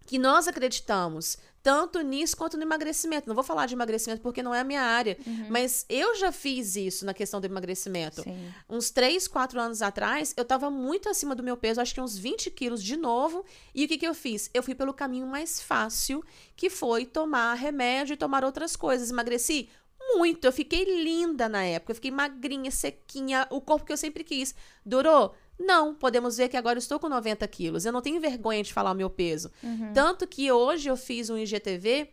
que 0.06 0.18
nós 0.18 0.48
acreditamos 0.48 1.36
tanto 1.66 2.00
nisso 2.00 2.36
quanto 2.36 2.56
no 2.56 2.62
emagrecimento. 2.62 3.26
Não 3.26 3.34
vou 3.34 3.42
falar 3.42 3.66
de 3.66 3.74
emagrecimento 3.74 4.22
porque 4.22 4.40
não 4.40 4.54
é 4.54 4.60
a 4.60 4.64
minha 4.64 4.82
área, 4.82 5.18
uhum. 5.26 5.46
mas 5.50 5.84
eu 5.88 6.14
já 6.14 6.30
fiz 6.30 6.76
isso 6.76 7.04
na 7.04 7.12
questão 7.12 7.40
do 7.40 7.44
emagrecimento. 7.44 8.22
Sim. 8.22 8.52
Uns 8.70 8.88
3, 8.90 9.26
4 9.26 9.60
anos 9.60 9.82
atrás, 9.82 10.32
eu 10.36 10.42
estava 10.42 10.70
muito 10.70 11.08
acima 11.08 11.34
do 11.34 11.42
meu 11.42 11.56
peso, 11.56 11.80
acho 11.80 11.92
que 11.92 12.00
uns 12.00 12.16
20 12.16 12.52
quilos 12.52 12.80
de 12.80 12.96
novo. 12.96 13.44
E 13.74 13.84
o 13.84 13.88
que, 13.88 13.98
que 13.98 14.06
eu 14.06 14.14
fiz? 14.14 14.48
Eu 14.54 14.62
fui 14.62 14.76
pelo 14.76 14.94
caminho 14.94 15.26
mais 15.26 15.60
fácil, 15.60 16.22
que 16.54 16.70
foi 16.70 17.04
tomar 17.04 17.54
remédio 17.54 18.14
e 18.14 18.16
tomar 18.16 18.44
outras 18.44 18.76
coisas. 18.76 19.10
Emagreci 19.10 19.68
muito. 20.14 20.44
Eu 20.44 20.52
fiquei 20.52 20.84
linda 21.02 21.48
na 21.48 21.64
época. 21.64 21.90
Eu 21.90 21.96
fiquei 21.96 22.12
magrinha, 22.12 22.70
sequinha, 22.70 23.44
o 23.50 23.60
corpo 23.60 23.84
que 23.84 23.92
eu 23.92 23.96
sempre 23.96 24.22
quis. 24.22 24.54
Durou 24.84 25.34
não, 25.58 25.94
podemos 25.94 26.36
ver 26.36 26.48
que 26.48 26.56
agora 26.56 26.76
eu 26.76 26.80
estou 26.80 26.98
com 26.98 27.08
90 27.08 27.46
quilos. 27.48 27.84
Eu 27.84 27.92
não 27.92 28.02
tenho 28.02 28.20
vergonha 28.20 28.62
de 28.62 28.72
falar 28.72 28.92
o 28.92 28.94
meu 28.94 29.08
peso. 29.08 29.50
Uhum. 29.62 29.92
Tanto 29.92 30.26
que 30.26 30.52
hoje 30.52 30.88
eu 30.88 30.96
fiz 30.96 31.30
um 31.30 31.38
IGTV 31.38 32.10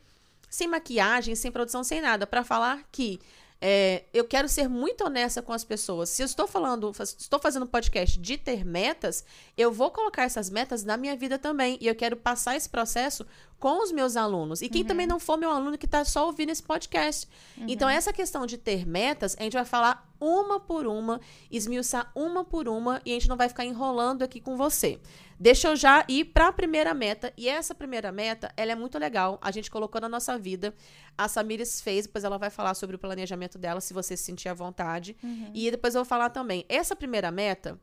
sem 0.49 0.67
maquiagem, 0.67 1.35
sem 1.35 1.51
produção, 1.51 1.83
sem 1.83 1.99
nada, 1.99 2.27
para 2.27 2.43
falar 2.43 2.83
que 2.91 3.19
é, 3.65 4.03
eu 4.13 4.25
quero 4.25 4.49
ser 4.49 4.67
muito 4.67 5.05
honesta 5.05 5.41
com 5.41 5.53
as 5.53 5.63
pessoas. 5.63 6.09
Se 6.09 6.21
eu 6.21 6.25
estou 6.25 6.45
falando, 6.45 6.91
estou 6.99 7.39
fazendo 7.39 7.63
um 7.63 7.67
podcast 7.67 8.19
de 8.19 8.37
ter 8.37 8.65
metas, 8.65 9.23
eu 9.57 9.71
vou 9.71 9.89
colocar 9.89 10.23
essas 10.23 10.49
metas 10.49 10.83
na 10.83 10.97
minha 10.97 11.15
vida 11.15 11.39
também. 11.39 11.77
E 11.79 11.87
eu 11.87 11.95
quero 11.95 12.17
passar 12.17 12.57
esse 12.57 12.69
processo 12.69 13.25
com 13.59 13.81
os 13.81 13.91
meus 13.91 14.17
alunos. 14.17 14.61
E 14.61 14.69
quem 14.69 14.81
uhum. 14.81 14.87
também 14.87 15.07
não 15.07 15.19
for 15.19 15.37
meu 15.37 15.49
aluno 15.49 15.77
que 15.77 15.85
está 15.85 16.03
só 16.03 16.25
ouvindo 16.25 16.49
esse 16.49 16.61
podcast. 16.61 17.27
Uhum. 17.57 17.65
Então, 17.67 17.87
essa 17.87 18.11
questão 18.11 18.45
de 18.45 18.57
ter 18.57 18.85
metas, 18.85 19.35
a 19.39 19.43
gente 19.43 19.53
vai 19.53 19.65
falar 19.65 20.09
uma 20.19 20.59
por 20.59 20.85
uma, 20.87 21.19
esmiuçar 21.51 22.11
uma 22.15 22.43
por 22.43 22.67
uma, 22.67 23.01
e 23.05 23.11
a 23.11 23.13
gente 23.13 23.29
não 23.29 23.37
vai 23.37 23.49
ficar 23.49 23.65
enrolando 23.65 24.23
aqui 24.23 24.39
com 24.39 24.55
você. 24.55 24.99
Deixa 25.39 25.67
eu 25.67 25.75
já 25.75 26.05
ir 26.07 26.25
para 26.25 26.47
a 26.47 26.53
primeira 26.53 26.93
meta. 26.93 27.33
E 27.35 27.49
essa 27.49 27.75
primeira 27.75 28.11
meta, 28.11 28.53
ela 28.55 28.71
é 28.71 28.75
muito 28.75 28.97
legal. 28.97 29.37
A 29.41 29.51
gente 29.51 29.69
colocou 29.69 29.99
na 29.99 30.07
nossa 30.07 30.37
vida. 30.37 30.73
A 31.17 31.27
Samires 31.27 31.81
fez, 31.81 32.05
depois 32.05 32.23
ela 32.23 32.37
vai 32.37 32.49
falar 32.49 32.73
sobre 32.75 32.95
o 32.95 32.99
planejamento 32.99 33.57
dela, 33.57 33.81
se 33.81 33.93
você 33.93 34.15
se 34.15 34.23
sentir 34.23 34.49
à 34.49 34.53
vontade. 34.53 35.17
Uhum. 35.23 35.51
E 35.53 35.69
depois 35.69 35.95
eu 35.95 35.99
vou 35.99 36.05
falar 36.05 36.29
também. 36.29 36.65
Essa 36.69 36.95
primeira 36.95 37.29
meta, 37.31 37.79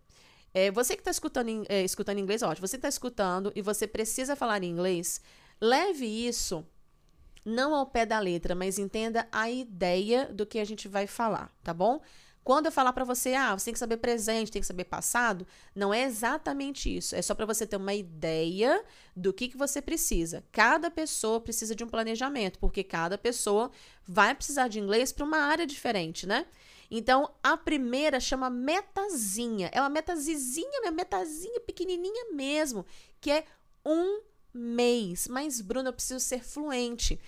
é, 0.53 0.71
você 0.71 0.95
que 0.95 1.01
está 1.01 1.11
escutando, 1.11 1.65
é, 1.69 1.85
escutando 1.85 2.19
inglês, 2.19 2.43
ótimo. 2.43 2.67
Você 2.67 2.77
está 2.77 2.89
escutando 2.89 3.53
e 3.55 3.63
você 3.63 3.87
precisa 3.87 4.35
falar 4.35 4.63
inglês, 4.65 5.21
leve 5.61 6.07
isso 6.07 6.67
não 7.45 7.75
ao 7.75 7.87
pé 7.87 8.05
da 8.05 8.19
letra, 8.19 8.55
mas 8.55 8.79
entenda 8.79 9.27
a 9.33 9.51
ideia 9.51 10.27
do 10.27 10.47
que 10.47 10.59
a 10.59 10.65
gente 10.65 10.89
vai 10.89 11.07
falar, 11.07 11.51
tá 11.63 11.73
bom? 11.73 12.01
Quando 12.43 12.67
eu 12.67 12.73
falar 12.73 12.93
para 12.93 13.05
você, 13.05 13.35
ah, 13.35 13.57
você 13.57 13.67
tem 13.67 13.75
que 13.75 13.79
saber 13.79 13.99
presente, 13.99 14.51
tem 14.51 14.63
que 14.63 14.67
saber 14.67 14.85
passado, 14.85 15.47
não 15.75 15.93
é 15.93 16.03
exatamente 16.05 16.95
isso. 16.95 17.15
É 17.15 17.21
só 17.21 17.35
para 17.35 17.45
você 17.45 17.67
ter 17.67 17.77
uma 17.77 17.93
ideia 17.93 18.83
do 19.15 19.33
que, 19.33 19.49
que 19.49 19.59
você 19.59 19.83
precisa. 19.83 20.43
Cada 20.51 20.91
pessoa 20.91 21.41
precisa 21.41 21.75
de 21.75 21.85
um 21.85 21.89
planejamento, 21.89 22.59
porque 22.59 22.83
cada 22.83 23.19
pessoa 23.19 23.71
vai 24.05 24.35
precisar 24.35 24.69
de 24.69 24.81
inglês 24.81 25.13
para 25.13 25.25
uma 25.25 25.39
área 25.39 25.67
diferente, 25.67 26.27
né? 26.27 26.47
Então, 26.91 27.31
a 27.43 27.57
primeira 27.57 28.19
chama 28.19 28.49
metazinha. 28.49 29.71
É 29.73 29.81
uma 29.81 29.91
metazizinha, 29.91 30.81
uma 30.83 30.91
metazinha 30.91 31.61
pequenininha 31.61 32.33
mesmo, 32.33 32.87
que 33.21 33.31
é 33.31 33.45
um 33.85 34.23
mês. 34.53 35.29
Mas, 35.29 35.61
Bruna, 35.61 35.91
eu 35.91 35.95
preciso 35.95 36.21
ser 36.21 36.43
fluente. 36.43 37.19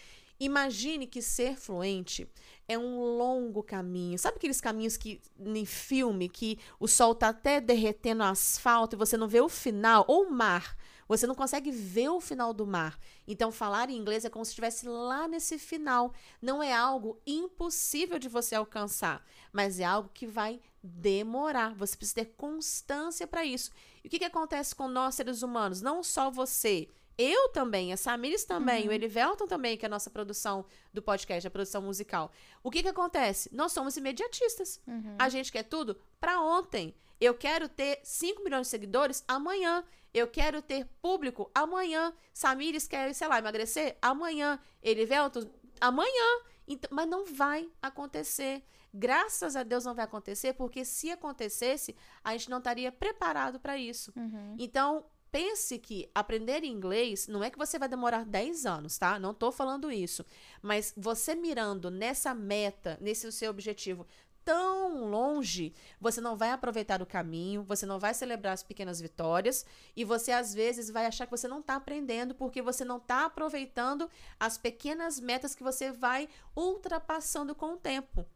Imagine 0.41 1.07
que 1.07 1.23
ser 1.23 1.57
fluente 1.57 2.29
é 2.67 2.77
um 2.77 3.01
longo 3.01 3.63
caminho. 3.63 4.19
Sabe 4.19 4.39
aqueles 4.39 4.61
caminhos 4.61 4.97
que 4.97 5.21
em 5.39 5.65
filme 5.65 6.29
que 6.29 6.59
o 6.81 6.89
sol 6.89 7.15
tá 7.15 7.29
até 7.29 7.61
derretendo 7.61 8.23
o 8.23 8.27
asfalto 8.27 8.97
e 8.97 8.99
você 8.99 9.17
não 9.17 9.29
vê 9.29 9.41
o 9.41 9.49
final 9.49 10.05
ou 10.09 10.25
o 10.25 10.31
mar? 10.31 10.77
Você 11.07 11.27
não 11.27 11.35
consegue 11.35 11.71
ver 11.71 12.09
o 12.09 12.21
final 12.21 12.55
do 12.55 12.67
mar. 12.67 12.99
Então, 13.27 13.53
falar 13.53 13.91
em 13.91 13.97
inglês 13.99 14.25
é 14.25 14.31
como 14.31 14.45
se 14.45 14.51
estivesse 14.51 14.89
lá 14.89 15.29
nesse 15.29 15.59
final. 15.59 16.15
Não 16.41 16.63
é 16.63 16.73
algo 16.73 17.21
impossível 17.27 18.19
de 18.19 18.29
você 18.29 18.55
alcançar, 18.55 19.25
mas 19.53 19.79
é 19.79 19.85
algo 19.85 20.11
que 20.13 20.27
vai 20.27 20.61
demorar. 20.83 21.75
Você 21.75 21.97
precisa 21.97 22.25
ter 22.25 22.33
constância 22.37 23.27
para 23.27 23.45
isso. 23.45 23.71
E 24.03 24.09
o 24.09 24.11
que, 24.11 24.19
que 24.19 24.25
acontece 24.25 24.75
com 24.75 24.89
nós, 24.89 25.15
seres 25.15 25.43
humanos? 25.43 25.83
Não 25.83 26.03
só 26.03 26.31
você 26.31 26.89
eu 27.19 27.49
também, 27.51 27.93
a 27.93 27.97
Samiris 27.97 28.45
também, 28.45 28.85
uhum. 28.85 28.89
o 28.89 28.93
Elivelton 28.93 29.47
também, 29.47 29.77
que 29.77 29.85
é 29.85 29.89
a 29.89 29.91
nossa 29.91 30.11
produção 30.11 30.65
do 30.93 31.03
podcast, 31.03 31.47
a 31.47 31.51
produção 31.51 31.83
musical. 31.83 32.33
O 32.63 32.71
que 32.71 32.83
que 32.83 32.89
acontece? 32.89 33.51
Nós 33.53 33.73
somos 33.73 33.97
imediatistas. 33.97 34.81
Uhum. 34.87 35.17
A 35.19 35.29
gente 35.29 35.53
quer 35.53 35.65
tudo 35.65 35.97
para 36.21 36.41
ontem. 36.41 36.95
Eu 37.21 37.35
quero 37.35 37.69
ter 37.69 38.01
5 38.03 38.43
milhões 38.43 38.67
de 38.67 38.71
seguidores 38.71 39.23
amanhã. 39.29 39.85
Eu 40.13 40.27
quero 40.27 40.61
ter 40.61 40.87
público 41.01 41.51
amanhã. 41.55 42.13
Samiris 42.33 42.89
quer, 42.89 43.15
sei 43.15 43.29
lá, 43.29 43.39
emagrecer 43.39 43.97
amanhã. 44.01 44.59
Elivelton, 44.83 45.49
amanhã. 45.81 46.41
Então, 46.67 46.91
mas 46.93 47.09
não 47.09 47.25
vai 47.27 47.71
acontecer. 47.81 48.65
Graças 48.95 49.57
a 49.57 49.63
Deus 49.63 49.85
não 49.85 49.95
vai 49.95 50.05
acontecer, 50.05 50.53
porque 50.53 50.85
se 50.85 51.11
acontecesse, 51.11 51.97
a 52.23 52.33
gente 52.33 52.51
não 52.51 52.59
estaria 52.59 52.93
preparado 52.93 53.59
para 53.59 53.79
isso. 53.79 54.13
Uhum. 54.15 54.55
Então, 54.59 55.07
pense 55.33 55.79
que 55.79 56.11
aprender 56.15 56.63
inglês 56.63 57.27
não 57.27 57.43
é 57.43 57.51
que 57.51 57.59
você 57.59 57.79
vai 57.79 57.89
demorar 57.89 58.25
10 58.25 58.67
anos, 58.67 58.99
tá? 58.99 59.19
Não 59.19 59.33
tô 59.33 59.51
falando 59.51 59.91
isso. 59.91 60.25
Mas 60.61 60.93
você 60.95 61.35
mirando 61.35 61.91
nessa 61.91 62.35
meta, 62.35 62.99
nesse 63.01 63.33
seu 63.33 63.51
objetivo 63.51 64.07
tão 64.45 65.09
longe, 65.09 65.73
você 66.01 66.21
não 66.21 66.37
vai 66.37 66.51
aproveitar 66.51 67.01
o 67.01 67.07
caminho, 67.07 67.63
você 67.63 67.87
não 67.87 67.99
vai 67.99 68.13
celebrar 68.13 68.53
as 68.53 68.63
pequenas 68.63 69.01
vitórias 69.01 69.65
e 69.97 70.05
você 70.05 70.33
às 70.33 70.53
vezes 70.53 70.91
vai 70.91 71.07
achar 71.07 71.27
que 71.27 71.31
você 71.31 71.49
não 71.49 71.61
está 71.61 71.77
aprendendo 71.77 72.35
porque 72.35 72.61
você 72.61 72.85
não 72.85 72.97
está 72.97 73.25
aproveitando 73.25 74.11
as 74.39 74.59
pequenas 74.59 75.19
metas 75.21 75.55
que 75.55 75.63
você 75.63 75.91
vai 75.91 76.29
ultrapassando 76.57 77.55
com 77.55 77.75
o 77.75 77.79
tempo. 77.79 78.27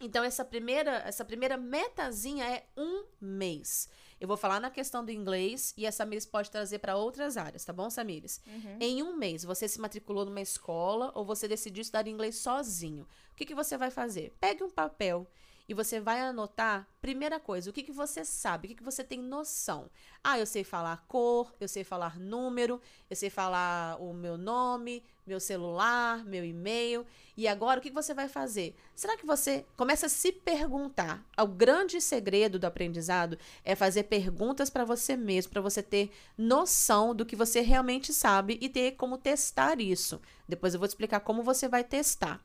Então 0.00 0.24
essa 0.24 0.44
primeira, 0.44 1.02
essa 1.06 1.24
primeira 1.24 1.56
metazinha 1.56 2.44
é 2.44 2.66
um 2.76 3.04
mês. 3.20 3.88
Eu 4.22 4.28
vou 4.28 4.36
falar 4.36 4.60
na 4.60 4.70
questão 4.70 5.04
do 5.04 5.10
inglês 5.10 5.74
e 5.76 5.84
a 5.84 5.90
Samires 5.90 6.24
pode 6.24 6.48
trazer 6.48 6.78
para 6.78 6.94
outras 6.94 7.36
áreas, 7.36 7.64
tá 7.64 7.72
bom, 7.72 7.90
Samires? 7.90 8.40
Uhum. 8.46 8.76
Em 8.78 9.02
um 9.02 9.16
mês, 9.16 9.42
você 9.42 9.66
se 9.66 9.80
matriculou 9.80 10.24
numa 10.24 10.40
escola 10.40 11.10
ou 11.16 11.24
você 11.24 11.48
decidiu 11.48 11.82
estudar 11.82 12.06
inglês 12.06 12.36
sozinho. 12.36 13.02
O 13.32 13.34
que, 13.34 13.44
que 13.44 13.52
você 13.52 13.76
vai 13.76 13.90
fazer? 13.90 14.32
Pegue 14.38 14.62
um 14.62 14.70
papel 14.70 15.26
e 15.68 15.74
você 15.74 16.00
vai 16.00 16.20
anotar, 16.20 16.86
primeira 17.00 17.38
coisa, 17.38 17.70
o 17.70 17.72
que, 17.72 17.82
que 17.82 17.92
você 17.92 18.24
sabe, 18.24 18.66
o 18.66 18.68
que, 18.68 18.76
que 18.76 18.82
você 18.82 19.02
tem 19.02 19.20
noção. 19.20 19.88
Ah, 20.22 20.38
eu 20.38 20.46
sei 20.46 20.64
falar 20.64 21.04
cor, 21.08 21.52
eu 21.60 21.68
sei 21.68 21.84
falar 21.84 22.18
número, 22.18 22.80
eu 23.08 23.16
sei 23.16 23.30
falar 23.30 24.00
o 24.00 24.12
meu 24.12 24.36
nome, 24.36 25.02
meu 25.26 25.40
celular, 25.40 26.24
meu 26.24 26.44
e-mail. 26.44 27.06
E 27.36 27.48
agora 27.48 27.78
o 27.78 27.82
que, 27.82 27.88
que 27.88 27.94
você 27.94 28.12
vai 28.12 28.28
fazer? 28.28 28.74
Será 28.94 29.16
que 29.16 29.24
você 29.26 29.64
começa 29.76 30.06
a 30.06 30.08
se 30.08 30.32
perguntar? 30.32 31.24
O 31.38 31.46
grande 31.46 32.00
segredo 32.00 32.58
do 32.58 32.66
aprendizado 32.66 33.38
é 33.64 33.74
fazer 33.74 34.04
perguntas 34.04 34.68
para 34.68 34.84
você 34.84 35.16
mesmo, 35.16 35.52
para 35.52 35.60
você 35.60 35.82
ter 35.82 36.10
noção 36.36 37.14
do 37.14 37.24
que 37.24 37.36
você 37.36 37.60
realmente 37.60 38.12
sabe 38.12 38.58
e 38.60 38.68
ter 38.68 38.92
como 38.92 39.16
testar 39.16 39.80
isso. 39.80 40.20
Depois 40.48 40.74
eu 40.74 40.80
vou 40.80 40.88
te 40.88 40.92
explicar 40.92 41.20
como 41.20 41.42
você 41.42 41.68
vai 41.68 41.84
testar. 41.84 42.42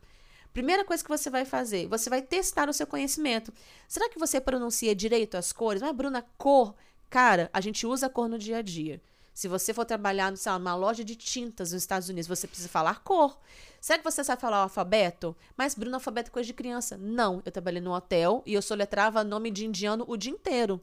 Primeira 0.52 0.84
coisa 0.84 1.02
que 1.02 1.08
você 1.08 1.30
vai 1.30 1.44
fazer, 1.44 1.86
você 1.86 2.10
vai 2.10 2.22
testar 2.22 2.68
o 2.68 2.72
seu 2.72 2.86
conhecimento. 2.86 3.52
Será 3.86 4.08
que 4.08 4.18
você 4.18 4.40
pronuncia 4.40 4.94
direito 4.94 5.36
as 5.36 5.52
cores? 5.52 5.82
Mas, 5.82 5.94
Bruna, 5.94 6.24
cor. 6.36 6.74
Cara, 7.08 7.48
a 7.52 7.60
gente 7.60 7.86
usa 7.86 8.08
cor 8.08 8.28
no 8.28 8.38
dia 8.38 8.58
a 8.58 8.62
dia. 8.62 9.00
Se 9.38 9.46
você 9.46 9.72
for 9.72 9.84
trabalhar 9.84 10.36
sei 10.36 10.50
lá, 10.50 10.58
numa 10.58 10.74
loja 10.74 11.04
de 11.04 11.14
tintas 11.14 11.72
nos 11.72 11.82
Estados 11.82 12.08
Unidos, 12.08 12.26
você 12.26 12.46
precisa 12.48 12.68
falar 12.68 13.04
cor. 13.04 13.38
Será 13.80 13.96
que 13.98 14.04
você 14.04 14.24
sabe 14.24 14.42
falar 14.42 14.58
o 14.58 14.62
alfabeto? 14.62 15.36
Mas, 15.56 15.76
Bruno, 15.76 15.94
alfabeto 15.94 16.28
é 16.28 16.32
coisa 16.32 16.46
de 16.48 16.52
criança. 16.52 16.96
Não, 16.96 17.40
eu 17.46 17.52
trabalhei 17.52 17.80
no 17.80 17.94
hotel 17.94 18.42
e 18.44 18.54
eu 18.54 18.60
soletrava 18.60 19.22
nome 19.22 19.52
de 19.52 19.64
indiano 19.64 20.04
o 20.08 20.16
dia 20.16 20.32
inteiro. 20.32 20.80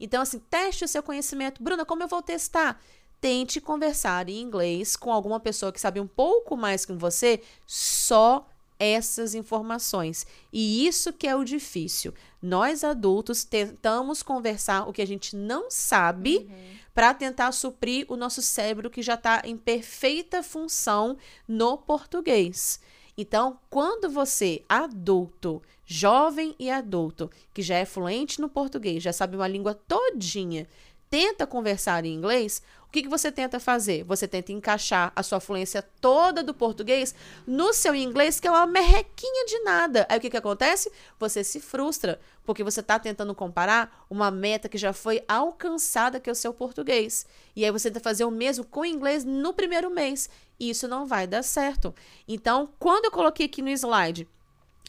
Então, 0.00 0.20
assim, 0.20 0.40
teste 0.40 0.84
o 0.84 0.88
seu 0.88 1.00
conhecimento. 1.00 1.62
Bruna, 1.62 1.84
como 1.84 2.02
eu 2.02 2.08
vou 2.08 2.20
testar? 2.20 2.82
Tente 3.20 3.60
conversar 3.60 4.28
em 4.28 4.40
inglês 4.40 4.96
com 4.96 5.12
alguma 5.12 5.38
pessoa 5.38 5.70
que 5.70 5.80
sabe 5.80 6.00
um 6.00 6.08
pouco 6.08 6.56
mais 6.56 6.84
que 6.84 6.92
você, 6.92 7.40
só 7.68 8.44
essas 8.82 9.34
informações. 9.34 10.26
E 10.52 10.86
isso 10.86 11.12
que 11.12 11.26
é 11.26 11.36
o 11.36 11.44
difícil. 11.44 12.12
Nós 12.40 12.82
adultos 12.82 13.44
tentamos 13.44 14.22
conversar 14.22 14.88
o 14.88 14.92
que 14.92 15.02
a 15.02 15.06
gente 15.06 15.36
não 15.36 15.70
sabe 15.70 16.38
uhum. 16.38 16.76
para 16.94 17.14
tentar 17.14 17.52
suprir 17.52 18.06
o 18.08 18.16
nosso 18.16 18.42
cérebro 18.42 18.90
que 18.90 19.02
já 19.02 19.14
está 19.14 19.42
em 19.44 19.56
perfeita 19.56 20.42
função 20.42 21.16
no 21.46 21.78
português. 21.78 22.80
Então, 23.16 23.58
quando 23.68 24.08
você, 24.08 24.64
adulto, 24.68 25.62
jovem 25.84 26.54
e 26.58 26.70
adulto, 26.70 27.30
que 27.52 27.60
já 27.60 27.76
é 27.76 27.84
fluente 27.84 28.40
no 28.40 28.48
português, 28.48 29.02
já 29.02 29.12
sabe 29.12 29.36
uma 29.36 29.46
língua 29.46 29.74
todinha, 29.74 30.66
tenta 31.12 31.46
conversar 31.46 32.06
em 32.06 32.14
inglês, 32.14 32.62
o 32.88 32.90
que, 32.90 33.02
que 33.02 33.08
você 33.08 33.30
tenta 33.30 33.60
fazer? 33.60 34.02
Você 34.04 34.26
tenta 34.26 34.50
encaixar 34.50 35.12
a 35.14 35.22
sua 35.22 35.40
fluência 35.40 35.82
toda 36.00 36.42
do 36.42 36.54
português 36.54 37.14
no 37.46 37.74
seu 37.74 37.94
inglês, 37.94 38.40
que 38.40 38.48
é 38.48 38.50
uma 38.50 38.66
merrequinha 38.66 39.44
de 39.44 39.58
nada. 39.58 40.06
Aí 40.08 40.16
o 40.16 40.20
que, 40.22 40.30
que 40.30 40.38
acontece? 40.38 40.90
Você 41.20 41.44
se 41.44 41.60
frustra, 41.60 42.18
porque 42.46 42.64
você 42.64 42.80
está 42.80 42.98
tentando 42.98 43.34
comparar 43.34 44.06
uma 44.08 44.30
meta 44.30 44.70
que 44.70 44.78
já 44.78 44.94
foi 44.94 45.22
alcançada, 45.28 46.18
que 46.18 46.30
é 46.30 46.32
o 46.32 46.36
seu 46.36 46.54
português. 46.54 47.26
E 47.54 47.62
aí 47.62 47.70
você 47.70 47.90
tenta 47.90 48.00
fazer 48.00 48.24
o 48.24 48.30
mesmo 48.30 48.64
com 48.64 48.80
o 48.80 48.86
inglês 48.86 49.22
no 49.22 49.52
primeiro 49.52 49.90
mês. 49.90 50.30
E 50.58 50.70
isso 50.70 50.88
não 50.88 51.04
vai 51.04 51.26
dar 51.26 51.42
certo. 51.42 51.94
Então, 52.26 52.70
quando 52.78 53.04
eu 53.04 53.10
coloquei 53.10 53.44
aqui 53.44 53.60
no 53.60 53.68
slide 53.68 54.26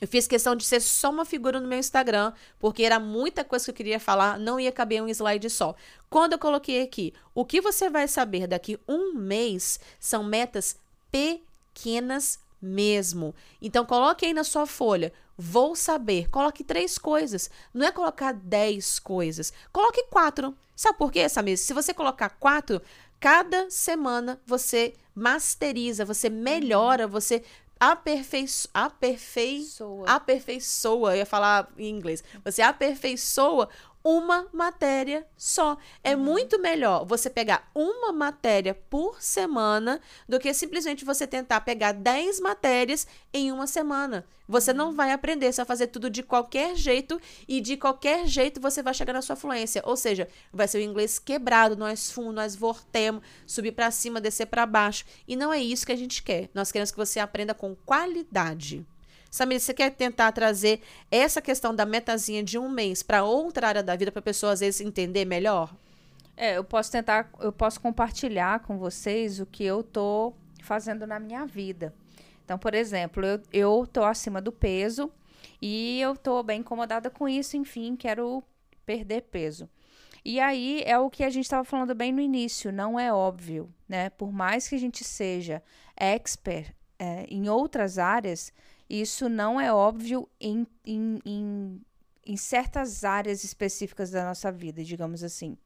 eu 0.04 0.08
fiz 0.08 0.28
questão 0.28 0.54
de 0.54 0.66
ser 0.66 0.82
só 0.82 1.10
uma 1.10 1.24
figura 1.24 1.62
no 1.62 1.68
meu 1.70 1.80
Instagram, 1.80 2.34
porque 2.60 2.84
era 2.84 3.00
muita 3.00 3.42
coisa 3.42 3.64
que 3.64 3.72
eu 3.72 3.76
queria 3.76 4.02
falar, 4.02 4.38
não 4.38 4.60
ia 4.60 4.70
caber 4.70 5.02
um 5.02 5.08
slide 5.08 5.50
só. 5.50 5.74
Quando 6.10 6.34
eu 6.34 6.40
coloquei 6.40 6.82
aqui, 6.82 7.14
o 7.34 7.46
que 7.46 7.62
você 7.62 7.90
vai 7.90 8.06
saber 8.06 8.46
daqui 8.46 8.78
um 8.86 9.14
mês 9.14 9.80
são 10.02 10.22
metas 10.22 10.78
pequenas 11.10 12.38
mesmo. 12.62 13.34
Então, 13.62 13.86
coloque 13.86 14.26
aí 14.26 14.34
na 14.34 14.44
sua 14.44 14.68
folha. 14.68 15.14
Vou 15.38 15.74
saber. 15.74 16.30
Coloque 16.30 16.66
três 16.66 16.98
coisas. 16.98 17.50
Não 17.74 17.86
é 17.86 17.92
colocar 17.94 18.34
dez 18.34 19.00
coisas. 19.00 19.54
Coloque 19.72 20.04
quatro. 20.10 20.54
Sabe 20.76 20.98
por 20.98 21.14
quê, 21.14 21.30
Samir? 21.30 21.58
Se 21.58 21.74
você 21.74 21.94
colocar 21.94 22.28
quatro, 22.32 22.82
cada 23.22 23.70
semana 23.70 24.38
você 24.46 24.96
masteriza, 25.16 26.04
você 26.04 26.30
melhora, 26.30 27.08
você 27.08 27.42
aperfeiçoa, 27.92 28.72
aperfeiçoa, 28.74 30.10
aperfeiçoa, 30.10 31.14
eu 31.14 31.18
ia 31.18 31.26
falar 31.26 31.70
em 31.78 31.90
inglês. 31.90 32.24
Você 32.44 32.62
aperfeiçoa 32.62 33.70
uma 34.04 34.48
matéria 34.52 35.26
só. 35.38 35.78
É 36.04 36.16
uhum. 36.16 36.22
muito 36.22 36.60
melhor 36.60 37.06
você 37.06 37.30
pegar 37.30 37.70
uma 37.74 38.12
matéria 38.12 38.74
por 38.90 39.22
semana 39.22 40.02
do 40.28 40.40
que 40.40 40.54
simplesmente 40.54 41.06
você 41.06 41.26
tentar 41.26 41.62
pegar 41.62 41.94
10 41.94 42.42
matérias 42.42 43.08
em 43.34 43.52
uma 43.52 43.66
semana. 43.66 44.26
Você 44.46 44.74
não 44.74 44.88
uhum. 44.88 44.96
vai 44.96 45.12
aprender, 45.12 45.52
você 45.52 45.62
vai 45.62 45.66
fazer 45.66 45.88
tudo 45.88 46.10
de 46.10 46.22
qualquer 46.22 46.76
jeito 46.76 47.20
e 47.48 47.62
de 47.62 47.78
qualquer 47.78 48.28
jeito 48.28 48.60
você 48.60 48.84
vai 48.84 48.94
chegar 48.94 49.14
na 49.14 49.22
sua 49.22 49.38
fluência. 49.38 49.82
Ou 49.86 49.96
seja, 49.96 50.28
vai 50.52 50.68
ser 50.68 50.80
o 50.80 50.82
inglês 50.82 51.18
quebrado, 51.18 51.78
nós 51.78 52.12
fundo, 52.12 52.34
nós 52.34 52.56
vortemos, 52.56 53.24
subir 53.48 53.72
para 53.72 53.90
cima, 53.90 54.20
descer 54.20 54.48
para 54.48 54.66
baixo. 54.66 55.06
E 55.26 55.36
não 55.38 55.54
é 55.54 55.60
isso 55.60 55.86
que 55.86 55.94
a 55.94 55.98
gente 55.98 56.22
quer. 56.22 56.50
Nós 56.54 56.72
queremos 56.72 56.92
que 56.92 56.98
você 56.98 57.22
aprenda 57.22 57.54
com 57.54 57.74
qualidade. 57.74 58.86
Samir, 59.34 59.60
você 59.60 59.74
quer 59.74 59.90
tentar 59.90 60.32
trazer 60.32 60.80
essa 61.10 61.42
questão 61.42 61.74
da 61.74 61.88
metazinha 61.88 62.44
de 62.44 62.60
um 62.60 62.70
mês 62.70 63.02
para 63.02 63.24
outra 63.24 63.68
área 63.68 63.82
da 63.82 63.96
vida 63.96 64.12
para 64.12 64.20
a 64.20 64.24
pessoa 64.24 64.52
às 64.52 64.60
vezes 64.60 64.80
entender 64.80 65.26
melhor? 65.26 65.76
É, 66.38 66.58
eu 66.58 66.64
posso 66.64 66.92
tentar, 66.92 67.32
eu 67.40 67.52
posso 67.52 67.82
compartilhar 67.82 68.60
com 68.60 68.78
vocês 68.78 69.40
o 69.40 69.46
que 69.48 69.64
eu 69.64 69.82
tô 69.82 70.36
fazendo 70.62 71.08
na 71.08 71.20
minha 71.20 71.48
vida. 71.48 71.96
Então, 72.46 72.60
por 72.60 72.76
exemplo, 72.76 73.26
eu, 73.26 73.42
eu 73.52 73.88
tô 73.92 74.04
acima 74.04 74.40
do 74.40 74.52
peso 74.52 75.12
E 75.60 76.00
eu 76.00 76.16
tô 76.16 76.44
bem 76.44 76.60
incomodada 76.60 77.10
com 77.10 77.28
isso, 77.28 77.58
enfim, 77.58 77.96
quero 77.96 78.44
perder 78.86 79.24
peso. 79.24 79.68
E 80.24 80.40
aí 80.40 80.84
é 80.86 81.00
o 81.00 81.10
que 81.10 81.24
a 81.24 81.30
gente 81.32 81.46
estava 81.46 81.64
falando 81.64 81.96
bem 81.96 82.12
no 82.12 82.22
início, 82.22 82.72
não 82.72 83.00
é 83.00 83.12
óbvio, 83.12 83.74
né? 83.90 84.12
Por 84.12 84.32
mais 84.32 84.68
que 84.68 84.76
a 84.76 84.80
gente 84.80 85.04
seja 85.04 85.64
expert 85.98 86.72
é, 87.00 87.26
em 87.30 87.50
outras 87.50 87.98
áreas, 87.98 88.54
isso 88.90 89.30
não 89.30 89.60
é 89.60 89.74
óbvio 89.74 90.28
em, 90.40 90.68
em, 90.86 91.20
em, 91.26 91.82
em, 92.26 92.38
certas 92.38 93.04
áreas 93.04 93.44
específicas 93.44 94.12
da 94.12 94.26
nossa 94.26 94.52
vida, 94.52 94.84
digamos 94.84 95.24
assim. 95.24 95.58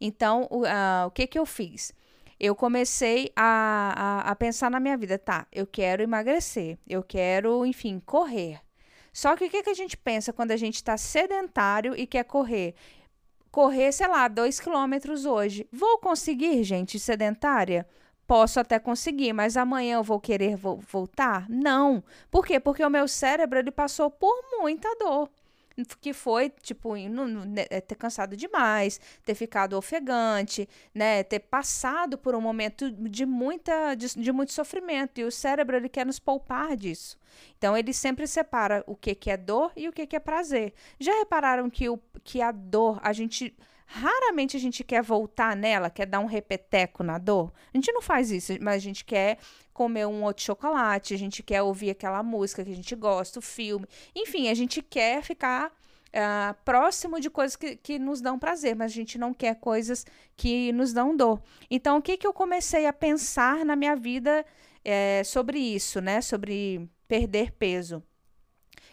Então, 0.00 0.46
o, 0.50 0.62
uh, 0.62 1.06
o 1.06 1.10
que, 1.10 1.26
que 1.26 1.38
eu 1.38 1.46
fiz? 1.46 1.92
Eu 2.38 2.54
comecei 2.54 3.32
a, 3.34 4.22
a, 4.26 4.30
a 4.30 4.36
pensar 4.36 4.70
na 4.70 4.78
minha 4.78 4.96
vida, 4.96 5.18
tá? 5.18 5.46
Eu 5.50 5.66
quero 5.66 6.02
emagrecer, 6.02 6.78
eu 6.86 7.02
quero, 7.02 7.66
enfim, 7.66 8.00
correr. 8.04 8.60
Só 9.12 9.34
que 9.34 9.46
o 9.46 9.50
que, 9.50 9.62
que 9.62 9.70
a 9.70 9.74
gente 9.74 9.96
pensa 9.96 10.32
quando 10.32 10.52
a 10.52 10.56
gente 10.56 10.76
está 10.76 10.96
sedentário 10.96 11.96
e 11.96 12.06
quer 12.06 12.24
correr? 12.24 12.74
correr, 13.50 13.92
sei 13.92 14.06
lá, 14.06 14.28
dois 14.28 14.60
quilômetros 14.60 15.24
hoje. 15.26 15.66
Vou 15.72 15.98
conseguir, 15.98 16.62
gente, 16.62 16.98
sedentária? 16.98 17.86
Posso 18.28 18.60
até 18.60 18.78
conseguir, 18.78 19.32
mas 19.32 19.56
amanhã 19.56 19.96
eu 19.96 20.02
vou 20.04 20.20
querer 20.20 20.54
vo 20.54 20.76
voltar? 20.76 21.48
Não. 21.48 22.04
Por 22.30 22.46
quê? 22.46 22.60
Porque 22.60 22.84
o 22.84 22.90
meu 22.90 23.08
cérebro 23.08 23.58
ele 23.58 23.70
passou 23.70 24.10
por 24.10 24.34
muita 24.60 24.94
dor 24.96 25.30
que 26.00 26.12
foi, 26.12 26.50
tipo, 26.62 26.94
né, 26.96 27.66
é, 27.70 27.80
ter 27.80 27.94
cansado 27.94 28.36
demais, 28.36 29.00
ter 29.24 29.34
ficado 29.34 29.74
ofegante, 29.74 30.68
né, 30.94 31.22
ter 31.22 31.38
passado 31.38 32.18
por 32.18 32.34
um 32.34 32.40
momento 32.40 32.90
de, 32.90 33.24
muita, 33.24 33.94
de, 33.94 34.08
de, 34.08 34.32
muito 34.32 34.52
sofrimento, 34.52 35.20
e 35.20 35.24
o 35.24 35.30
cérebro, 35.30 35.76
ele 35.76 35.88
quer 35.88 36.04
nos 36.04 36.18
poupar 36.18 36.76
disso. 36.76 37.16
Então, 37.56 37.76
ele 37.76 37.92
sempre 37.92 38.26
separa 38.26 38.82
o 38.86 38.96
que, 38.96 39.14
que 39.14 39.30
é 39.30 39.36
dor 39.36 39.72
e 39.76 39.88
o 39.88 39.92
que, 39.92 40.06
que 40.06 40.16
é 40.16 40.20
prazer. 40.20 40.72
Já 40.98 41.16
repararam 41.18 41.70
que, 41.70 41.88
o, 41.88 41.98
que 42.24 42.42
a 42.42 42.50
dor, 42.50 42.98
a 43.02 43.12
gente 43.12 43.56
raramente 43.90 44.54
a 44.54 44.60
gente 44.60 44.84
quer 44.84 45.02
voltar 45.02 45.56
nela, 45.56 45.88
quer 45.88 46.04
dar 46.04 46.20
um 46.20 46.26
repeteco 46.26 47.02
na 47.02 47.16
dor. 47.16 47.50
A 47.72 47.76
gente 47.76 47.90
não 47.90 48.02
faz 48.02 48.30
isso, 48.30 48.52
mas 48.60 48.74
a 48.74 48.78
gente 48.78 49.02
quer 49.02 49.38
comer 49.72 50.06
um 50.06 50.22
outro 50.24 50.44
chocolate, 50.44 51.14
a 51.14 51.18
gente 51.18 51.42
quer 51.42 51.62
ouvir 51.62 51.90
aquela 51.90 52.22
música 52.22 52.62
que 52.62 52.70
a 52.70 52.76
gente 52.76 52.94
gosta, 52.94 53.38
o 53.38 53.42
filme. 53.42 53.86
Enfim, 54.14 54.50
a 54.50 54.54
gente 54.54 54.82
quer 54.82 55.22
ficar 55.22 55.68
uh, 55.68 56.54
próximo 56.66 57.18
de 57.18 57.30
coisas 57.30 57.56
que, 57.56 57.76
que 57.76 57.98
nos 57.98 58.20
dão 58.20 58.38
prazer, 58.38 58.76
mas 58.76 58.92
a 58.92 58.94
gente 58.94 59.16
não 59.16 59.32
quer 59.32 59.54
coisas 59.54 60.04
que 60.36 60.70
nos 60.72 60.92
dão 60.92 61.16
dor. 61.16 61.40
Então, 61.70 61.96
o 61.96 62.02
que, 62.02 62.18
que 62.18 62.26
eu 62.26 62.34
comecei 62.34 62.86
a 62.86 62.92
pensar 62.92 63.64
na 63.64 63.74
minha 63.74 63.96
vida 63.96 64.44
é, 64.84 65.22
sobre 65.24 65.58
isso, 65.58 65.98
né? 66.02 66.20
Sobre 66.20 66.86
perder 67.08 67.52
peso. 67.52 68.02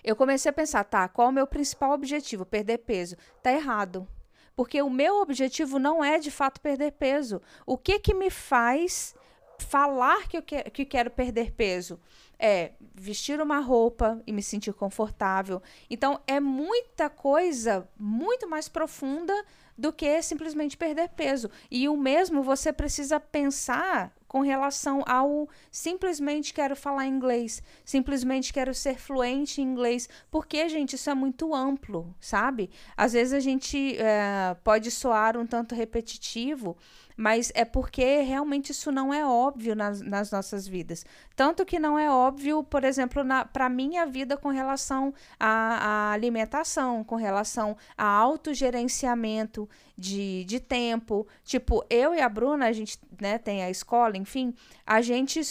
Eu 0.01 0.15
comecei 0.15 0.49
a 0.49 0.53
pensar, 0.53 0.85
tá, 0.85 1.05
qual 1.09 1.27
é 1.27 1.31
o 1.31 1.33
meu 1.33 1.47
principal 1.47 1.91
objetivo? 1.91 2.45
Perder 2.45 2.77
peso. 2.77 3.17
Tá 3.43 3.51
errado 3.51 4.07
porque 4.55 4.81
o 4.81 4.89
meu 4.89 5.21
objetivo 5.21 5.77
não 5.77 6.03
é 6.03 6.17
de 6.17 6.31
fato 6.31 6.61
perder 6.61 6.93
peso. 6.93 7.41
O 7.65 7.77
que 7.77 7.99
que 7.99 8.13
me 8.13 8.29
faz 8.29 9.13
falar 9.59 10.27
que 10.27 10.37
eu 10.37 10.41
que, 10.41 10.63
que 10.63 10.85
quero 10.85 11.09
perder 11.09 11.51
peso? 11.51 11.99
É 12.37 12.71
vestir 12.93 13.41
uma 13.41 13.59
roupa 13.59 14.21
e 14.25 14.31
me 14.31 14.43
sentir 14.43 14.73
confortável. 14.73 15.61
Então 15.89 16.19
é 16.27 16.39
muita 16.39 17.09
coisa 17.09 17.87
muito 17.97 18.47
mais 18.47 18.67
profunda 18.67 19.33
do 19.77 19.91
que 19.91 20.21
simplesmente 20.21 20.77
perder 20.77 21.09
peso. 21.09 21.49
E 21.69 21.87
o 21.89 21.97
mesmo 21.97 22.43
você 22.43 22.71
precisa 22.71 23.19
pensar 23.19 24.13
com 24.35 24.41
relação 24.41 25.01
ao 25.07 25.47
simplesmente 25.71 26.53
quero 26.53 26.75
falar 26.75 27.07
inglês, 27.07 27.63
simplesmente 27.85 28.51
quero 28.51 28.73
ser 28.73 28.99
fluente 28.99 29.61
em 29.61 29.63
inglês, 29.63 30.09
porque, 30.29 30.67
gente, 30.67 30.97
isso 30.97 31.09
é 31.09 31.15
muito 31.15 31.55
amplo, 31.55 32.13
sabe? 32.19 32.69
Às 32.97 33.13
vezes 33.13 33.31
a 33.31 33.39
gente 33.39 33.95
é, 33.97 34.53
pode 34.61 34.91
soar 34.91 35.37
um 35.37 35.47
tanto 35.47 35.73
repetitivo, 35.73 36.75
mas 37.15 37.51
é 37.55 37.63
porque 37.63 38.21
realmente 38.21 38.71
isso 38.71 38.91
não 38.91 39.13
é 39.13 39.25
óbvio 39.25 39.75
nas, 39.75 40.01
nas 40.01 40.31
nossas 40.31 40.67
vidas. 40.67 41.05
Tanto 41.35 41.65
que 41.65 41.79
não 41.79 41.97
é 41.97 42.09
óbvio, 42.09 42.63
por 42.63 42.83
exemplo, 42.83 43.23
para 43.51 43.69
minha 43.69 44.05
vida 44.05 44.37
com 44.37 44.49
relação 44.49 45.13
à, 45.39 46.09
à, 46.09 46.11
alimentação, 46.11 47.03
com 47.03 47.15
relação 47.15 47.77
a 47.97 48.05
autogerenciamento 48.05 49.69
de, 49.97 50.43
de 50.45 50.59
tempo. 50.59 51.27
Tipo, 51.43 51.85
eu 51.89 52.13
e 52.13 52.21
a 52.21 52.29
Bruna, 52.29 52.67
a 52.67 52.73
gente 52.73 52.99
né, 53.19 53.37
tem 53.37 53.63
a 53.63 53.69
escola, 53.69 54.17
enfim, 54.17 54.53
a 54.85 55.01
gente 55.01 55.41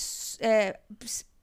é, 0.41 0.79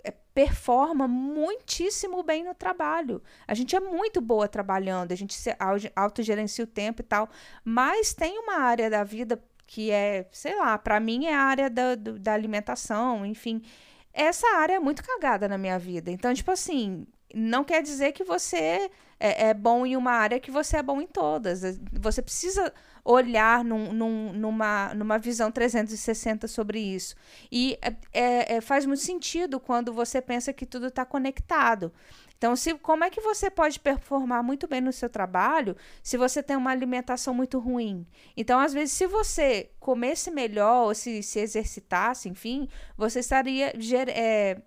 é, 0.03 0.11
performa 0.33 1.07
muitíssimo 1.07 2.23
bem 2.23 2.43
no 2.43 2.53
trabalho. 2.53 3.21
A 3.47 3.53
gente 3.53 3.75
é 3.75 3.79
muito 3.79 4.21
boa 4.21 4.47
trabalhando, 4.47 5.11
a 5.11 5.15
gente 5.15 5.33
se 5.33 5.55
autogerencia 5.95 6.63
o 6.63 6.67
tempo 6.67 7.01
e 7.01 7.05
tal, 7.05 7.29
mas 7.63 8.13
tem 8.13 8.37
uma 8.39 8.59
área 8.59 8.89
da 8.89 9.03
vida 9.03 9.41
que 9.71 9.89
é, 9.89 10.27
sei 10.33 10.53
lá, 10.57 10.77
para 10.77 10.99
mim 10.99 11.27
é 11.27 11.33
a 11.33 11.43
área 11.43 11.69
da, 11.69 11.95
do, 11.95 12.19
da 12.19 12.33
alimentação, 12.33 13.25
enfim. 13.25 13.61
Essa 14.13 14.45
área 14.57 14.73
é 14.73 14.79
muito 14.79 15.01
cagada 15.01 15.47
na 15.47 15.57
minha 15.57 15.79
vida. 15.79 16.11
Então, 16.11 16.33
tipo 16.33 16.51
assim, 16.51 17.07
não 17.33 17.63
quer 17.63 17.81
dizer 17.81 18.11
que 18.11 18.21
você 18.25 18.91
é, 19.17 19.47
é, 19.47 19.53
bom 19.53 19.85
em 19.85 19.95
uma 19.95 20.11
área 20.11 20.41
que 20.41 20.51
você 20.51 20.75
é 20.75 20.83
bom 20.83 21.01
em 21.01 21.07
todas. 21.07 21.79
Você 21.93 22.21
precisa 22.21 22.73
olhar 23.05 23.63
num, 23.63 23.93
num, 23.93 24.33
numa, 24.33 24.93
numa 24.93 25.17
visão 25.17 25.49
360 25.49 26.49
sobre 26.49 26.77
isso. 26.77 27.15
E 27.49 27.79
é, 27.81 27.95
é, 28.11 28.55
é, 28.55 28.61
faz 28.61 28.85
muito 28.85 29.01
sentido 29.01 29.57
quando 29.57 29.93
você 29.93 30.21
pensa 30.21 30.51
que 30.51 30.65
tudo 30.65 30.87
está 30.87 31.05
conectado. 31.05 31.93
Então, 32.41 32.55
se, 32.55 32.73
como 32.79 33.03
é 33.03 33.09
que 33.11 33.21
você 33.21 33.51
pode 33.51 33.79
performar 33.79 34.43
muito 34.43 34.67
bem 34.67 34.81
no 34.81 34.91
seu 34.91 35.07
trabalho 35.07 35.77
se 36.01 36.17
você 36.17 36.41
tem 36.41 36.57
uma 36.57 36.71
alimentação 36.71 37.35
muito 37.35 37.59
ruim? 37.59 38.07
Então, 38.35 38.59
às 38.59 38.73
vezes, 38.73 38.93
se 38.93 39.05
você 39.05 39.69
comesse 39.79 40.31
melhor 40.31 40.87
ou 40.87 40.95
se, 40.95 41.21
se 41.21 41.39
exercitasse, 41.39 42.27
enfim, 42.27 42.67
você 42.97 43.19
estaria 43.19 43.71
é, 44.07 44.59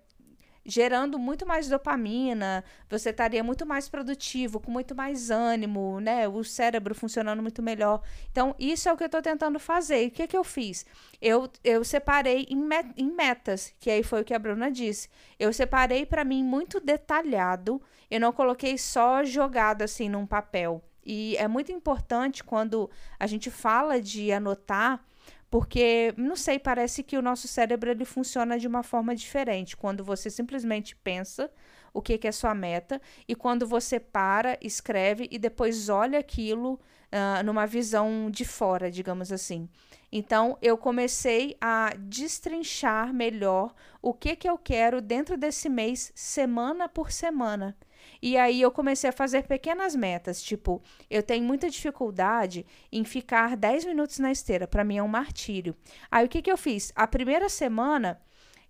gerando 0.65 1.19
muito 1.19 1.45
mais 1.45 1.69
dopamina, 1.69 2.63
você 2.89 3.11
estaria 3.11 3.43
muito 3.43 3.65
mais 3.65 3.87
produtivo, 3.87 4.59
com 4.59 4.71
muito 4.71 4.95
mais 4.95 5.29
ânimo, 5.29 5.99
né? 5.99 6.27
O 6.27 6.43
cérebro 6.43 6.95
funcionando 6.95 7.41
muito 7.41 7.61
melhor. 7.61 8.01
Então, 8.31 8.55
isso 8.57 8.89
é 8.89 8.93
o 8.93 8.97
que 8.97 9.03
eu 9.03 9.07
estou 9.07 9.21
tentando 9.21 9.59
fazer. 9.59 10.03
E 10.03 10.07
o 10.07 10.11
que, 10.11 10.27
que 10.27 10.35
eu 10.35 10.43
fiz? 10.43 10.85
Eu, 11.21 11.49
eu 11.63 11.83
separei 11.83 12.47
em, 12.49 12.57
met 12.57 12.89
em 12.97 13.11
metas, 13.11 13.73
que 13.79 13.91
aí 13.91 14.01
foi 14.01 14.21
o 14.21 14.25
que 14.25 14.33
a 14.33 14.39
Bruna 14.39 14.71
disse. 14.71 15.07
Eu 15.39 15.53
separei 15.53 16.05
para 16.05 16.23
mim 16.23 16.43
muito 16.43 16.79
detalhado, 16.79 17.79
eu 18.09 18.19
não 18.19 18.31
coloquei 18.31 18.77
só 18.77 19.23
jogado 19.23 19.83
assim 19.83 20.09
num 20.09 20.25
papel. 20.25 20.83
E 21.05 21.37
é 21.37 21.47
muito 21.47 21.71
importante 21.71 22.43
quando 22.43 22.89
a 23.19 23.27
gente 23.27 23.51
fala 23.51 24.01
de 24.01 24.31
anotar 24.31 25.05
porque, 25.49 26.13
não 26.17 26.35
sei, 26.35 26.59
parece 26.59 27.03
que 27.03 27.17
o 27.17 27.21
nosso 27.21 27.47
cérebro 27.47 27.89
ele 27.89 28.05
funciona 28.05 28.57
de 28.59 28.67
uma 28.67 28.83
forma 28.83 29.15
diferente. 29.15 29.77
Quando 29.77 30.03
você 30.03 30.29
simplesmente 30.29 30.95
pensa 30.95 31.49
o 31.95 32.01
que, 32.01 32.17
que 32.17 32.27
é 32.27 32.31
sua 32.31 32.53
meta 32.53 33.01
e 33.25 33.33
quando 33.33 33.65
você 33.65 33.99
para, 33.99 34.57
escreve 34.61 35.29
e 35.31 35.39
depois 35.39 35.87
olha 35.87 36.19
aquilo 36.19 36.73
uh, 36.73 37.43
numa 37.43 37.65
visão 37.65 38.29
de 38.29 38.43
fora, 38.43 38.91
digamos 38.91 39.31
assim. 39.31 39.69
Então, 40.11 40.57
eu 40.61 40.77
comecei 40.77 41.55
a 41.59 41.93
destrinchar 41.97 43.13
melhor 43.13 43.73
o 44.01 44.13
que, 44.13 44.35
que 44.35 44.47
eu 44.47 44.57
quero 44.57 45.01
dentro 45.01 45.37
desse 45.37 45.69
mês, 45.69 46.11
semana 46.13 46.89
por 46.89 47.11
semana. 47.11 47.75
E 48.21 48.37
aí 48.37 48.61
eu 48.61 48.71
comecei 48.71 49.09
a 49.09 49.13
fazer 49.13 49.43
pequenas 49.43 49.95
metas, 49.95 50.41
tipo, 50.41 50.81
eu 51.09 51.23
tenho 51.23 51.43
muita 51.43 51.69
dificuldade 51.69 52.65
em 52.91 53.03
ficar 53.03 53.57
10 53.57 53.85
minutos 53.85 54.19
na 54.19 54.31
esteira, 54.31 54.67
para 54.67 54.83
mim 54.83 54.97
é 54.97 55.03
um 55.03 55.07
martírio. 55.07 55.75
Aí 56.11 56.25
o 56.25 56.29
que 56.29 56.41
que 56.41 56.51
eu 56.51 56.57
fiz? 56.57 56.91
A 56.95 57.07
primeira 57.07 57.49
semana 57.49 58.21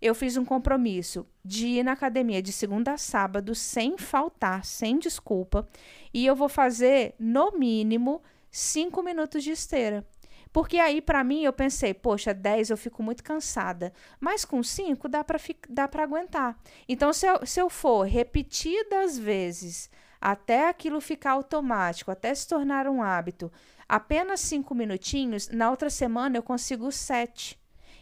eu 0.05 0.13
fiz 0.13 0.37
um 0.37 0.45
compromisso 0.45 1.25
de 1.43 1.65
ir 1.65 1.83
na 1.83 1.93
academia 1.93 2.39
de 2.39 2.51
segunda 2.51 2.93
a 2.93 2.97
sábado 2.97 3.55
sem 3.55 3.97
faltar, 3.97 4.63
sem 4.63 4.99
desculpa, 4.99 5.67
e 6.13 6.25
eu 6.25 6.35
vou 6.35 6.47
fazer 6.47 7.15
no 7.17 7.51
mínimo 7.51 8.21
5 8.51 9.01
minutos 9.01 9.43
de 9.43 9.51
esteira. 9.51 10.05
Porque 10.53 10.77
aí, 10.77 11.01
para 11.01 11.23
mim, 11.23 11.43
eu 11.43 11.51
pensei, 11.51 11.93
poxa, 11.93 12.33
10 12.33 12.69
eu 12.69 12.77
fico 12.77 13.01
muito 13.01 13.23
cansada. 13.23 13.91
Mas 14.19 14.45
com 14.45 14.63
5 14.63 15.09
dá 15.09 15.23
para 15.23 15.39
dá 15.67 15.89
aguentar. 16.03 16.57
Então, 16.87 17.11
se 17.11 17.27
eu, 17.27 17.45
se 17.45 17.59
eu 17.59 17.69
for 17.69 18.03
repetidas 18.03 19.17
vezes 19.17 19.89
até 20.21 20.69
aquilo 20.69 21.01
ficar 21.01 21.31
automático, 21.31 22.11
até 22.11 22.33
se 22.33 22.47
tornar 22.47 22.87
um 22.87 23.01
hábito, 23.01 23.51
apenas 23.89 24.39
5 24.41 24.73
minutinhos, 24.73 25.49
na 25.49 25.69
outra 25.69 25.89
semana 25.89 26.37
eu 26.37 26.43
consigo 26.43 26.91
7 26.91 27.59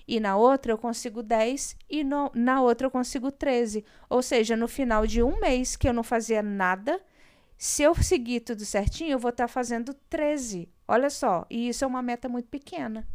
e 0.08 0.20
na 0.20 0.36
outra 0.36 0.72
eu 0.72 0.78
consigo 0.78 1.24
10 1.24 1.78
e 1.90 2.04
no, 2.04 2.32
na 2.34 2.62
outra 2.62 2.88
eu 2.88 2.92
consigo 2.92 3.32
13. 3.32 3.86
Ou 4.10 4.22
seja, 4.22 4.56
no 4.56 4.68
final 4.68 5.08
de 5.08 5.24
um 5.24 5.40
mês 5.40 5.76
que 5.76 5.88
eu 5.88 5.94
não 5.94 6.04
fazia 6.04 6.44
nada, 6.44 7.02
se 7.58 7.84
eu 7.84 7.96
seguir 7.96 8.42
tudo 8.42 8.66
certinho, 8.66 9.12
eu 9.12 9.20
vou 9.20 9.30
estar 9.30 9.46
tá 9.46 9.48
fazendo 9.48 9.94
13. 10.10 10.70
Olha 10.88 11.10
só, 11.10 11.46
e 11.50 11.70
isso 11.70 11.84
é 11.84 11.88
uma 11.88 12.02
meta 12.02 12.28
muito 12.28 12.50
pequena. 12.50 13.08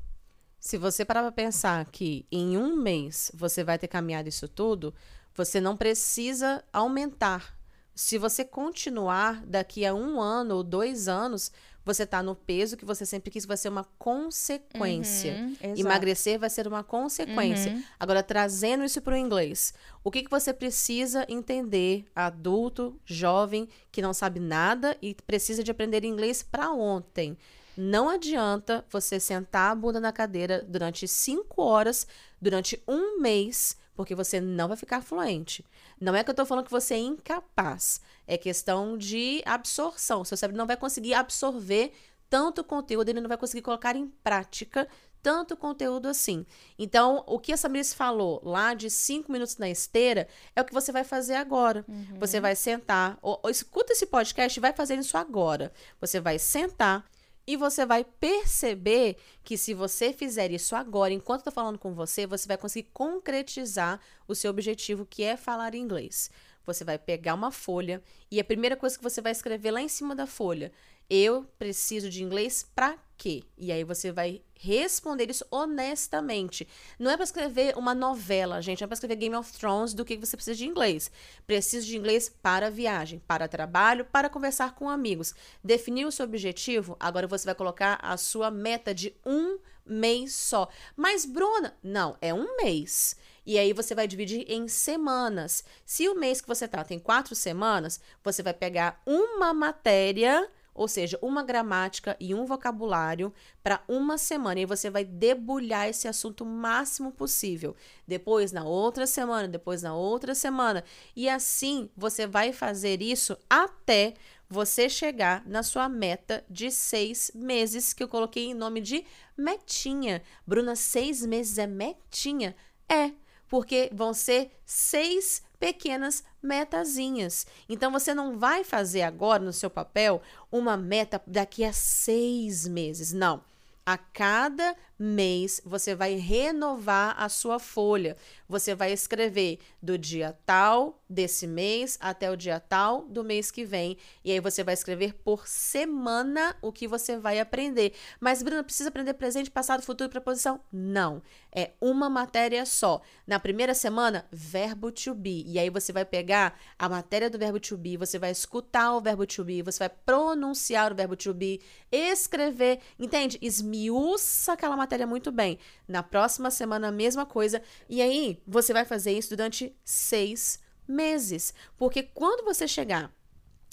Se 0.59 0.77
você 0.77 1.05
parar 1.05 1.23
para 1.23 1.33
pensar 1.33 1.85
que 1.87 2.27
em 2.33 2.57
um 2.57 2.75
mês 2.77 3.31
você 3.35 3.63
vai 3.63 3.79
ter 3.79 3.89
caminhado 3.89 4.29
isso 4.29 4.49
tudo, 4.49 4.95
você 5.35 5.61
não 5.61 5.77
precisa 5.77 6.65
aumentar. 6.73 7.57
Se 7.95 8.17
você 8.17 8.45
continuar 8.45 9.45
daqui 9.45 9.85
a 9.85 9.95
um 9.95 10.21
ano 10.21 10.57
ou 10.57 10.63
dois 10.65 11.09
anos, 11.09 11.53
você 11.85 12.05
tá 12.05 12.23
no 12.23 12.35
peso 12.35 12.77
que 12.77 12.85
você 12.85 13.07
sempre 13.07 13.31
quis, 13.31 13.47
vai 13.47 13.57
ser 13.57 13.69
uma 13.69 13.85
consequência. 13.99 15.33
Uhum. 15.63 15.75
Emagrecer 15.77 16.39
vai 16.39 16.51
ser 16.51 16.69
uma 16.69 16.85
consequência. 16.85 17.73
Uhum. 17.73 17.83
Agora, 17.99 18.23
trazendo 18.23 18.85
isso 18.85 19.01
para 19.01 19.15
o 19.15 19.17
inglês, 19.17 19.73
o 20.05 20.11
que, 20.11 20.23
que 20.23 20.31
você 20.31 20.53
precisa 20.53 21.25
entender, 21.29 22.05
adulto, 22.15 23.01
jovem, 23.05 23.69
que 23.91 24.03
não 24.03 24.13
sabe 24.13 24.39
nada 24.39 24.97
e 25.01 25.15
precisa 25.15 25.65
de 25.65 25.71
aprender 25.71 26.05
inglês 26.05 26.43
para 26.43 26.71
ontem? 26.71 27.37
Não 27.81 28.09
adianta 28.09 28.85
você 28.91 29.21
sentar 29.21 29.71
a 29.71 29.75
bunda 29.75 30.01
na 30.01 30.11
cadeira 30.11 30.65
durante 30.67 31.07
cinco 31.07 31.63
horas, 31.63 32.09
durante 32.43 32.83
um 32.89 33.21
mês, 33.21 33.77
porque 33.99 34.15
você 34.15 34.41
não 34.41 34.69
vai 34.69 34.77
ficar 34.77 35.03
fluente. 35.03 35.67
Não 36.01 36.15
é 36.15 36.23
que 36.23 36.31
eu 36.31 36.35
tô 36.35 36.47
falando 36.47 36.65
que 36.65 36.71
você 36.71 36.95
é 36.95 36.99
incapaz. 36.99 38.01
É 38.29 38.39
questão 38.39 38.97
de 38.97 39.43
absorção. 39.45 40.25
Seu 40.25 40.37
cérebro 40.37 40.57
não 40.57 40.69
vai 40.69 40.77
conseguir 40.77 41.15
absorver 41.15 41.93
tanto 42.31 42.63
conteúdo, 42.63 43.09
ele 43.09 43.21
não 43.21 43.27
vai 43.27 43.37
conseguir 43.37 43.61
colocar 43.61 43.97
em 43.97 44.07
prática 44.23 44.87
tanto 45.21 45.57
conteúdo 45.57 46.07
assim. 46.07 46.47
Então, 46.79 47.25
o 47.27 47.41
que 47.41 47.53
a 47.53 47.57
Samiris 47.57 47.93
falou 47.93 48.41
lá 48.45 48.73
de 48.73 48.89
cinco 48.89 49.33
minutos 49.33 49.57
na 49.57 49.69
esteira 49.69 50.29
é 50.55 50.63
o 50.63 50.65
que 50.65 50.73
você 50.73 50.93
vai 50.93 51.03
fazer 51.03 51.35
agora. 51.35 51.85
Você 52.21 52.39
vai 52.39 52.55
sentar, 52.55 53.19
ou, 53.21 53.41
ou 53.43 53.51
escuta 53.51 53.95
esse 53.95 54.07
podcast 54.07 54.57
e 54.57 54.63
vai 54.63 54.73
fazer 54.73 54.97
isso 54.97 55.19
agora. 55.19 55.73
Você 56.01 56.21
vai 56.21 56.39
sentar 56.39 57.05
e 57.49 57.57
você 57.57 57.87
vai 57.87 58.05
perceber 58.05 59.17
que 59.43 59.57
se 59.57 59.73
você 59.73 60.13
fizer 60.13 60.51
isso 60.51 60.77
agora, 60.77 61.15
enquanto 61.15 61.47
eu 61.47 61.51
falando 61.51 61.79
com 61.79 61.95
você, 61.95 62.27
você 62.27 62.47
vai 62.47 62.59
conseguir 62.59 62.91
concretizar 62.93 63.99
o 64.29 64.35
seu 64.35 64.51
objetivo, 64.51 65.07
que 65.07 65.25
é 65.25 65.35
falar 65.35 65.75
inglês. 65.75 66.31
Você 66.67 66.85
vai 66.85 66.99
pegar 66.99 67.33
uma 67.33 67.51
folha 67.51 68.03
e 68.31 68.39
a 68.39 68.45
primeira 68.45 68.77
coisa 68.77 68.99
que 68.99 69.03
você 69.03 69.23
vai 69.23 69.33
escrever 69.33 69.71
lá 69.71 69.81
em 69.81 69.89
cima 69.89 70.15
da 70.15 70.27
folha, 70.27 70.71
eu 71.09 71.47
preciso 71.59 72.11
de 72.11 72.23
inglês 72.23 72.67
pra 72.75 72.99
quê? 73.17 73.43
E 73.57 73.73
aí 73.73 73.83
você 73.83 74.13
vai 74.13 74.43
responder 74.55 75.31
isso 75.31 75.45
honestamente. 75.51 76.67
Não 76.99 77.11
é 77.11 77.17
para 77.17 77.25
escrever 77.25 77.77
uma 77.77 77.95
novela, 77.95 78.61
gente, 78.61 78.81
não 78.81 78.87
é 78.87 78.89
para 78.89 78.95
escrever 78.95 79.17
Game 79.17 79.37
of 79.37 79.53
Thrones 79.53 79.95
do 79.95 80.05
que 80.05 80.17
você 80.17 80.37
precisa 80.37 80.57
de 80.57 80.67
inglês. 80.67 81.11
Preciso 81.47 81.87
de 81.87 81.97
inglês 81.97 82.29
para 82.29 82.71
viagem, 82.71 83.23
para 83.27 83.49
trabalho, 83.49 84.05
para 84.05 84.29
conversar 84.29 84.75
com 84.75 84.89
amigos. 84.89 85.35
Definiu 85.63 86.09
o 86.09 86.13
seu 86.13 86.25
objetivo, 86.25 86.97
agora 86.99 87.27
você 87.27 87.45
vai 87.45 87.55
colocar 87.55 87.99
a 88.03 88.17
sua 88.17 88.51
meta 88.51 88.95
de 88.95 89.15
um 89.25 89.59
mês 89.87 90.35
só. 90.35 90.69
Mas, 90.97 91.25
Bruna, 91.25 91.77
não, 91.83 92.17
é 92.21 92.35
um 92.35 92.57
mês. 92.57 93.17
E 93.47 93.59
aí 93.59 93.73
você 93.73 93.95
vai 93.95 94.07
dividir 94.07 94.45
em 94.47 94.69
semanas. 94.69 95.65
Se 95.87 96.07
o 96.09 96.15
mês 96.15 96.41
que 96.41 96.49
você 96.49 96.69
tá 96.69 96.85
tem 96.85 96.99
quatro 96.99 97.35
semanas, 97.35 97.99
você 98.23 98.43
vai 98.43 98.53
pegar 98.53 99.01
uma 99.07 99.55
matéria 99.55 100.49
ou 100.79 100.87
seja, 100.87 101.19
uma 101.21 101.43
gramática 101.43 102.17
e 102.21 102.33
um 102.33 102.47
vocabulário 102.47 103.35
para 103.63 103.83
uma 103.89 104.17
semana. 104.17 104.61
E 104.61 104.65
você 104.65 104.89
vai 104.89 105.05
debulhar 105.05 105.89
esse 105.89 106.07
assunto 106.07 106.45
o 106.45 106.47
máximo 106.47 107.11
possível. 107.11 107.75
Depois 108.07 108.53
na 108.53 108.65
outra 108.65 109.07
semana, 109.07 109.49
depois 109.49 109.83
na 109.83 109.95
outra 109.95 110.37
semana. 110.37 110.85
E 111.17 111.29
assim 111.29 111.91
você 111.97 112.27
vai 112.27 112.53
fazer 112.53 113.03
isso 113.03 113.37
até 113.51 114.15
você 114.49 114.89
chegar 114.89 115.45
na 115.47 115.63
sua 115.63 115.89
meta 115.89 116.45
de 116.49 116.71
seis 116.71 117.31
meses, 117.35 117.93
que 117.93 118.03
eu 118.03 118.09
coloquei 118.09 118.47
em 118.47 118.55
nome 118.55 118.81
de 118.81 119.05
metinha. 119.37 120.23
Bruna, 120.47 120.77
seis 120.77 121.27
meses 121.27 121.59
é 121.59 121.67
metinha? 121.67 122.55
É, 122.89 123.11
porque 123.49 123.91
vão 123.93 124.13
ser 124.13 124.51
seis 124.65 125.43
pequenas 125.59 126.23
metazinhas. 126.43 127.47
Então 127.69 127.91
você 127.91 128.15
não 128.15 128.39
vai 128.39 128.63
fazer 128.63 129.03
agora 129.03 129.43
no 129.43 129.53
seu 129.53 129.69
papel 129.69 130.23
uma 130.51 130.77
meta 130.77 131.21
daqui 131.27 131.65
a 131.65 131.73
seis 131.73 132.67
meses. 132.67 133.13
Não. 133.13 133.43
A 133.85 133.97
cada 133.97 134.77
mês 134.99 135.61
você 135.65 135.95
vai 135.95 136.15
renovar 136.15 137.15
a 137.17 137.29
sua 137.29 137.59
folha. 137.59 138.17
Você 138.49 138.75
vai 138.75 138.93
escrever 138.93 139.59
do 139.81 139.97
dia 139.97 140.37
tal 140.45 141.01
desse 141.09 141.47
mês 141.47 141.97
até 142.01 142.31
o 142.31 142.37
dia 142.37 142.59
tal 142.59 143.03
do 143.03 143.23
mês 143.23 143.51
que 143.51 143.65
vem. 143.65 143.97
E 144.25 144.33
aí 144.33 144.41
você 144.41 144.65
vai 144.65 144.75
escrever 144.75 145.15
por 145.15 145.47
semana 145.47 146.57
o 146.61 146.73
que 146.73 146.89
você 146.89 147.17
vai 147.19 147.39
aprender. 147.39 147.95
Mas, 148.19 148.43
Bruna, 148.43 148.65
precisa 148.65 148.89
aprender 148.89 149.15
presente, 149.15 149.51
passado, 149.51 149.83
futuro 149.83 150.09
e 150.09 150.11
preposição? 150.11 150.61
Não. 150.73 151.23
É 151.53 151.73
uma 151.81 152.11
matéria 152.11 152.67
só. 152.67 153.01
Na 153.27 153.39
primeira 153.39 153.75
semana, 153.75 154.27
verbo 154.33 154.91
to 154.91 155.15
be. 155.15 155.45
E 155.47 155.59
aí 155.59 155.71
você 155.71 155.93
vai 155.93 156.05
pegar 156.05 156.59
a 156.79 156.89
matéria 156.89 157.31
do 157.31 157.39
verbo 157.39 157.61
to 157.61 157.77
be, 157.77 157.97
você 157.97 158.19
vai 158.19 158.31
escutar 158.31 158.95
o 158.95 159.01
verbo 159.01 159.27
to 159.27 159.45
be, 159.45 159.63
você 159.63 159.79
vai 159.79 159.89
pronunciar 159.89 160.93
o 160.93 160.95
verbo 160.95 161.17
to 161.17 161.33
be, 161.33 161.61
escrever, 161.91 162.81
entende? 162.99 163.39
Esmiuça 163.41 164.53
aquela 164.53 164.77
matéria 164.77 164.88
muito 165.07 165.31
bem. 165.31 165.59
Na 165.87 166.03
próxima 166.03 166.51
semana, 166.51 166.89
a 166.89 166.93
mesma 166.93 167.27
coisa. 167.27 167.63
E 167.89 168.01
aí, 168.01 168.41
você 168.47 168.73
vai 168.73 168.85
fazer 168.85 169.13
isso 169.13 169.31
durante 169.31 169.77
seis 169.85 170.61
meses. 170.87 171.53
Porque 171.77 172.03
quando 172.03 172.45
você 172.45 172.67
chegar 172.67 173.13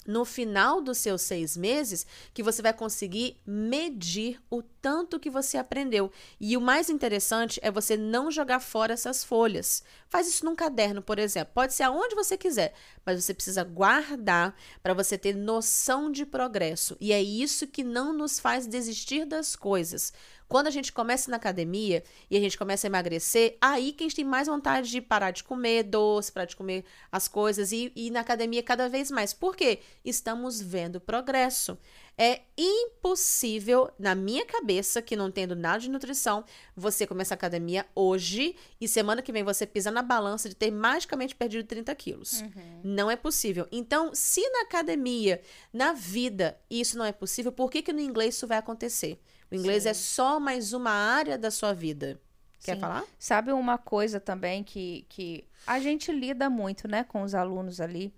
no 0.06 0.24
final 0.24 0.80
dos 0.80 0.98
seus 0.98 1.22
seis 1.22 1.56
meses 1.56 2.06
que 2.32 2.42
você 2.42 2.62
vai 2.62 2.72
conseguir 2.72 3.36
medir 3.44 4.40
o 4.48 4.62
tanto 4.62 5.18
que 5.18 5.28
você 5.28 5.58
aprendeu. 5.58 6.10
E 6.40 6.56
o 6.56 6.60
mais 6.60 6.88
interessante 6.88 7.58
é 7.62 7.70
você 7.70 7.96
não 7.96 8.30
jogar 8.30 8.60
fora 8.60 8.94
essas 8.94 9.24
folhas. 9.24 9.82
Faz 10.08 10.28
isso 10.28 10.44
num 10.44 10.54
caderno, 10.54 11.02
por 11.02 11.18
exemplo. 11.18 11.52
Pode 11.54 11.74
ser 11.74 11.82
aonde 11.82 12.14
você 12.14 12.36
quiser, 12.36 12.74
mas 13.04 13.22
você 13.22 13.34
precisa 13.34 13.64
guardar 13.64 14.54
para 14.82 14.94
você 14.94 15.18
ter 15.18 15.34
noção 15.34 16.10
de 16.10 16.24
progresso. 16.24 16.96
E 17.00 17.12
é 17.12 17.22
isso 17.22 17.66
que 17.66 17.82
não 17.82 18.12
nos 18.12 18.38
faz 18.38 18.66
desistir 18.66 19.24
das 19.24 19.56
coisas. 19.56 20.12
Quando 20.48 20.68
a 20.68 20.70
gente 20.70 20.92
começa 20.92 21.30
na 21.30 21.36
academia 21.36 22.04
e 22.30 22.36
a 22.36 22.40
gente 22.40 22.56
começa 22.56 22.86
a 22.86 22.88
emagrecer, 22.88 23.56
aí 23.60 23.92
que 23.92 24.04
a 24.04 24.06
gente 24.06 24.16
tem 24.16 24.24
mais 24.24 24.46
vontade 24.46 24.90
de 24.90 25.00
parar 25.00 25.30
de 25.32 25.42
comer 25.42 25.82
doce, 25.82 26.30
parar 26.32 26.46
de 26.46 26.56
comer 26.56 26.84
as 27.10 27.26
coisas 27.26 27.72
e, 27.72 27.92
ir 27.96 28.10
na 28.10 28.20
academia 28.20 28.62
cada 28.62 28.88
vez 28.88 29.10
mais. 29.10 29.32
Por 29.32 29.56
quê? 29.56 29.80
Estamos 30.04 30.60
vendo 30.60 31.00
progresso. 31.00 31.76
É 32.18 32.42
impossível, 32.56 33.90
na 33.98 34.14
minha 34.14 34.46
cabeça, 34.46 35.02
que 35.02 35.14
não 35.14 35.30
tendo 35.30 35.54
nada 35.54 35.80
de 35.80 35.90
nutrição, 35.90 36.44
você 36.74 37.06
começar 37.06 37.34
a 37.34 37.36
academia 37.36 37.84
hoje 37.94 38.56
e 38.80 38.88
semana 38.88 39.20
que 39.20 39.32
vem 39.32 39.42
você 39.42 39.66
pisa 39.66 39.90
na 39.90 40.00
balança 40.00 40.48
de 40.48 40.54
ter 40.54 40.70
magicamente 40.70 41.34
perdido 41.34 41.66
30 41.66 41.94
quilos. 41.94 42.42
Não 42.82 43.10
é 43.10 43.16
possível. 43.16 43.68
Então, 43.70 44.14
se 44.14 44.48
na 44.48 44.62
academia, 44.62 45.42
na 45.72 45.92
vida, 45.92 46.58
isso 46.70 46.96
não 46.96 47.04
é 47.04 47.12
possível, 47.12 47.52
por 47.52 47.70
que, 47.70 47.82
que 47.82 47.92
no 47.92 48.00
inglês 48.00 48.34
isso 48.34 48.46
vai 48.46 48.56
acontecer? 48.56 49.20
O 49.50 49.54
inglês 49.54 49.84
Sim. 49.84 49.88
é 49.90 49.94
só 49.94 50.40
mais 50.40 50.72
uma 50.72 50.90
área 50.90 51.38
da 51.38 51.50
sua 51.50 51.72
vida. 51.72 52.20
Quer 52.64 52.74
Sim. 52.74 52.80
falar? 52.80 53.04
Sabe 53.18 53.52
uma 53.52 53.78
coisa 53.78 54.18
também 54.18 54.64
que, 54.64 55.06
que 55.08 55.44
a 55.66 55.78
gente 55.78 56.10
lida 56.10 56.50
muito, 56.50 56.88
né, 56.88 57.04
com 57.04 57.22
os 57.22 57.34
alunos 57.34 57.80
ali. 57.80 58.12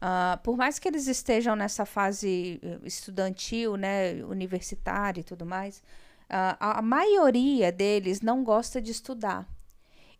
Ah, 0.00 0.40
por 0.42 0.56
mais 0.56 0.78
que 0.78 0.88
eles 0.88 1.06
estejam 1.06 1.54
nessa 1.54 1.84
fase 1.84 2.58
eh, 2.62 2.78
estudantil, 2.84 3.76
né, 3.76 4.24
universitária 4.24 5.20
e 5.20 5.24
tudo 5.24 5.44
mais, 5.46 5.82
a, 6.28 6.78
a 6.78 6.82
maioria 6.82 7.70
deles 7.70 8.20
não 8.20 8.42
gosta 8.42 8.80
de 8.80 8.90
estudar. 8.90 9.46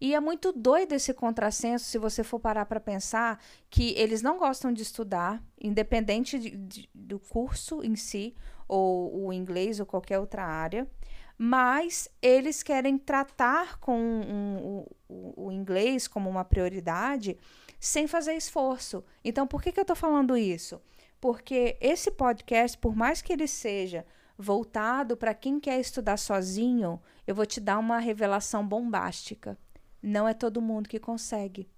E 0.01 0.15
é 0.15 0.21
muito 0.21 0.53
doido 0.53 0.93
esse 0.93 1.15
contrassenso 1.15 1.85
se 1.85 1.97
você 1.97 2.23
for 2.25 2.38
parar 2.41 2.67
para 2.67 2.81
pensar 2.81 3.41
que 3.71 3.91
eles 3.97 4.21
não 4.21 4.37
gostam 4.37 4.73
de 4.73 4.83
estudar, 4.83 5.41
independente 5.61 6.38
de- 6.38 6.51
de- 6.51 6.91
do 6.95 7.19
curso 7.21 7.83
em 7.85 7.95
si, 7.97 8.35
ou 8.73 9.27
o 9.27 9.33
inglês 9.33 9.79
ou 9.81 9.87
qualquer 9.87 10.19
outra 10.19 10.45
área, 10.45 10.89
mas 11.37 12.09
eles 12.23 12.63
querem 12.63 12.97
tratar 12.97 13.79
com 13.79 13.99
um- 13.99 14.57
o, 14.59 14.97
o- 15.09 15.47
o 15.47 15.53
inglês 15.53 16.07
como 16.09 16.31
uma 16.31 16.45
prioridade 16.45 17.37
sem 17.81 18.07
fazer 18.07 18.35
esforço. 18.35 19.05
Então, 19.25 19.47
por 19.47 19.61
que, 19.63 19.73
que 19.73 19.81
eu 19.81 19.83
estou 19.83 19.97
falando 19.97 20.37
isso? 20.37 20.81
Porque 21.21 21.77
esse 21.81 22.11
podcast, 22.11 22.79
por 22.79 22.95
mais 22.97 23.21
que 23.21 23.33
ele 23.33 23.47
seja 23.47 24.05
voltado 24.39 25.17
para 25.17 25.35
quem 25.35 25.61
quer 25.61 25.79
estudar 25.79 26.17
sozinho, 26.17 27.01
eu 27.27 27.35
vou 27.35 27.47
te 27.47 27.61
dar 27.61 27.79
uma 27.79 27.99
revelação 27.99 28.67
bombástica. 28.67 29.59
Não 30.03 30.27
é 30.27 30.35
todo 30.35 30.63
mundo 30.63 30.89
que 30.89 30.99
consegue. 30.99 31.69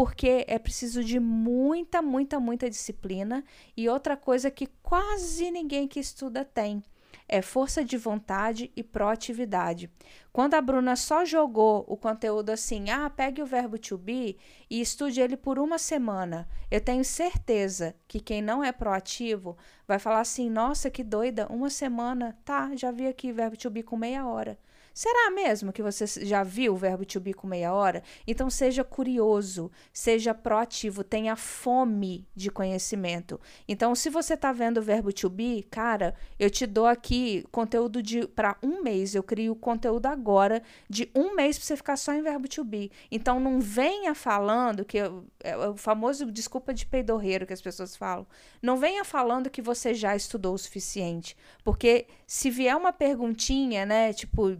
Porque 0.00 0.46
é 0.48 0.58
preciso 0.58 1.04
de 1.04 1.20
muita, 1.20 2.00
muita, 2.00 2.40
muita 2.40 2.70
disciplina 2.70 3.44
e 3.76 3.86
outra 3.86 4.16
coisa 4.16 4.50
que 4.50 4.66
quase 4.82 5.50
ninguém 5.50 5.86
que 5.86 6.00
estuda 6.00 6.42
tem 6.42 6.82
é 7.28 7.42
força 7.42 7.84
de 7.84 7.98
vontade 7.98 8.72
e 8.74 8.82
proatividade. 8.82 9.90
Quando 10.32 10.54
a 10.54 10.60
Bruna 10.62 10.96
só 10.96 11.26
jogou 11.26 11.84
o 11.86 11.98
conteúdo 11.98 12.48
assim, 12.48 12.88
ah, 12.88 13.10
pegue 13.10 13.42
o 13.42 13.46
verbo 13.46 13.76
to 13.78 13.98
be 13.98 14.38
e 14.70 14.80
estude 14.80 15.20
ele 15.20 15.36
por 15.36 15.58
uma 15.58 15.76
semana, 15.76 16.48
eu 16.70 16.80
tenho 16.80 17.04
certeza 17.04 17.94
que 18.08 18.20
quem 18.20 18.40
não 18.40 18.64
é 18.64 18.72
proativo 18.72 19.54
vai 19.86 19.98
falar 19.98 20.20
assim: 20.20 20.48
nossa, 20.48 20.88
que 20.88 21.04
doida, 21.04 21.46
uma 21.48 21.68
semana, 21.68 22.38
tá, 22.42 22.74
já 22.74 22.90
vi 22.90 23.06
aqui 23.06 23.32
verbo 23.32 23.58
to 23.58 23.68
be 23.68 23.82
com 23.82 23.98
meia 23.98 24.26
hora. 24.26 24.58
Será 24.92 25.30
mesmo 25.30 25.72
que 25.72 25.82
você 25.82 26.06
já 26.24 26.42
viu 26.42 26.74
o 26.74 26.76
verbo 26.76 27.04
to 27.04 27.20
be 27.20 27.32
com 27.32 27.46
meia 27.46 27.72
hora? 27.72 28.02
Então 28.26 28.50
seja 28.50 28.82
curioso, 28.82 29.70
seja 29.92 30.34
proativo, 30.34 31.04
tenha 31.04 31.36
fome 31.36 32.26
de 32.34 32.50
conhecimento. 32.50 33.40
Então, 33.68 33.94
se 33.94 34.10
você 34.10 34.34
está 34.34 34.52
vendo 34.52 34.78
o 34.78 34.82
verbo 34.82 35.12
to 35.12 35.28
be, 35.28 35.62
cara, 35.70 36.14
eu 36.38 36.50
te 36.50 36.66
dou 36.66 36.86
aqui 36.86 37.44
conteúdo 37.50 38.02
de 38.02 38.26
para 38.26 38.56
um 38.62 38.82
mês. 38.82 39.14
Eu 39.14 39.22
crio 39.22 39.54
conteúdo 39.54 40.06
agora 40.06 40.62
de 40.88 41.10
um 41.14 41.34
mês 41.34 41.58
para 41.58 41.66
você 41.66 41.76
ficar 41.76 41.96
só 41.96 42.12
em 42.12 42.22
verbo 42.22 42.48
to 42.48 42.64
be. 42.64 42.90
Então, 43.10 43.38
não 43.40 43.60
venha 43.60 44.14
falando 44.14 44.84
que 44.84 44.98
eu, 44.98 45.24
é 45.42 45.56
o 45.56 45.76
famoso 45.76 46.30
desculpa 46.30 46.74
de 46.74 46.86
peidorreiro 46.86 47.46
que 47.46 47.52
as 47.52 47.62
pessoas 47.62 47.96
falam. 47.96 48.26
Não 48.60 48.76
venha 48.76 49.04
falando 49.04 49.50
que 49.50 49.62
você 49.62 49.94
já 49.94 50.14
estudou 50.14 50.54
o 50.54 50.58
suficiente, 50.58 51.36
porque 51.64 52.06
se 52.26 52.50
vier 52.50 52.76
uma 52.76 52.92
perguntinha, 52.92 53.86
né, 53.86 54.12
tipo 54.12 54.56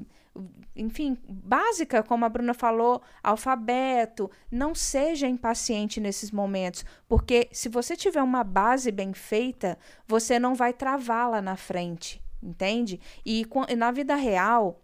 enfim, 0.74 1.18
básica, 1.28 2.02
como 2.02 2.24
a 2.24 2.28
Bruna 2.28 2.54
falou, 2.54 3.02
alfabeto. 3.22 4.30
Não 4.50 4.74
seja 4.74 5.26
impaciente 5.26 6.00
nesses 6.00 6.30
momentos, 6.30 6.84
porque 7.08 7.48
se 7.52 7.68
você 7.68 7.96
tiver 7.96 8.22
uma 8.22 8.44
base 8.44 8.90
bem 8.90 9.12
feita, 9.12 9.78
você 10.06 10.38
não 10.38 10.54
vai 10.54 10.72
travar 10.72 11.30
lá 11.30 11.42
na 11.42 11.56
frente, 11.56 12.22
entende? 12.42 13.00
E 13.24 13.46
na 13.76 13.90
vida 13.90 14.14
real, 14.14 14.80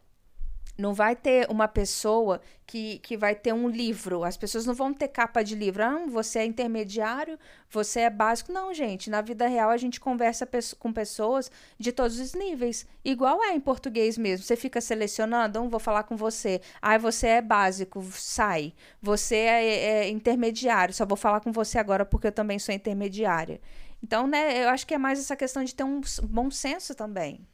não 0.78 0.92
vai 0.92 1.16
ter 1.16 1.48
uma 1.50 1.66
pessoa 1.66 2.40
que, 2.66 2.98
que 2.98 3.16
vai 3.16 3.34
ter 3.34 3.52
um 3.52 3.68
livro. 3.68 4.24
As 4.24 4.36
pessoas 4.36 4.66
não 4.66 4.74
vão 4.74 4.92
ter 4.92 5.08
capa 5.08 5.42
de 5.42 5.54
livro. 5.54 5.82
Ah, 5.82 6.04
você 6.08 6.40
é 6.40 6.44
intermediário, 6.44 7.38
você 7.70 8.00
é 8.00 8.10
básico. 8.10 8.52
Não, 8.52 8.74
gente. 8.74 9.08
Na 9.08 9.20
vida 9.20 9.46
real, 9.46 9.70
a 9.70 9.76
gente 9.76 10.00
conversa 10.00 10.46
com 10.78 10.92
pessoas 10.92 11.50
de 11.78 11.92
todos 11.92 12.18
os 12.18 12.34
níveis. 12.34 12.86
Igual 13.04 13.42
é 13.42 13.54
em 13.54 13.60
português 13.60 14.18
mesmo. 14.18 14.44
Você 14.44 14.56
fica 14.56 14.80
selecionando, 14.80 15.58
não 15.58 15.68
vou 15.68 15.80
falar 15.80 16.02
com 16.02 16.16
você. 16.16 16.60
Ah, 16.82 16.98
você 16.98 17.28
é 17.28 17.42
básico, 17.42 18.02
sai. 18.12 18.74
Você 19.00 19.36
é, 19.36 19.64
é 19.64 20.08
intermediário, 20.10 20.92
só 20.94 21.06
vou 21.06 21.16
falar 21.16 21.40
com 21.40 21.52
você 21.52 21.78
agora 21.78 22.04
porque 22.04 22.26
eu 22.26 22.32
também 22.32 22.58
sou 22.58 22.74
intermediária. 22.74 23.60
Então, 24.02 24.26
né, 24.26 24.62
eu 24.62 24.68
acho 24.68 24.86
que 24.86 24.94
é 24.94 24.98
mais 24.98 25.18
essa 25.18 25.34
questão 25.34 25.64
de 25.64 25.74
ter 25.74 25.84
um 25.84 26.00
bom 26.24 26.50
senso 26.50 26.94
também. 26.94 27.46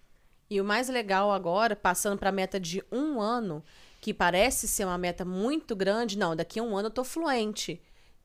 E 0.53 0.61
o 0.61 0.65
mais 0.65 0.91
legal 0.91 1.33
agora, 1.33 1.75
passando 1.75 2.19
para 2.19 2.29
a 2.29 2.33
meta 2.33 2.61
de 2.61 2.85
um 2.93 3.19
ano, 3.23 3.65
que 4.03 4.12
parece 4.12 4.69
ser 4.69 4.85
uma 4.85 4.99
meta 4.99 5.25
muito 5.25 5.75
grande, 5.75 6.19
não, 6.19 6.37
daqui 6.37 6.61
a 6.61 6.62
um 6.62 6.77
ano 6.77 6.88
eu 6.88 6.93
tô 6.93 7.03
fluente. 7.03 7.81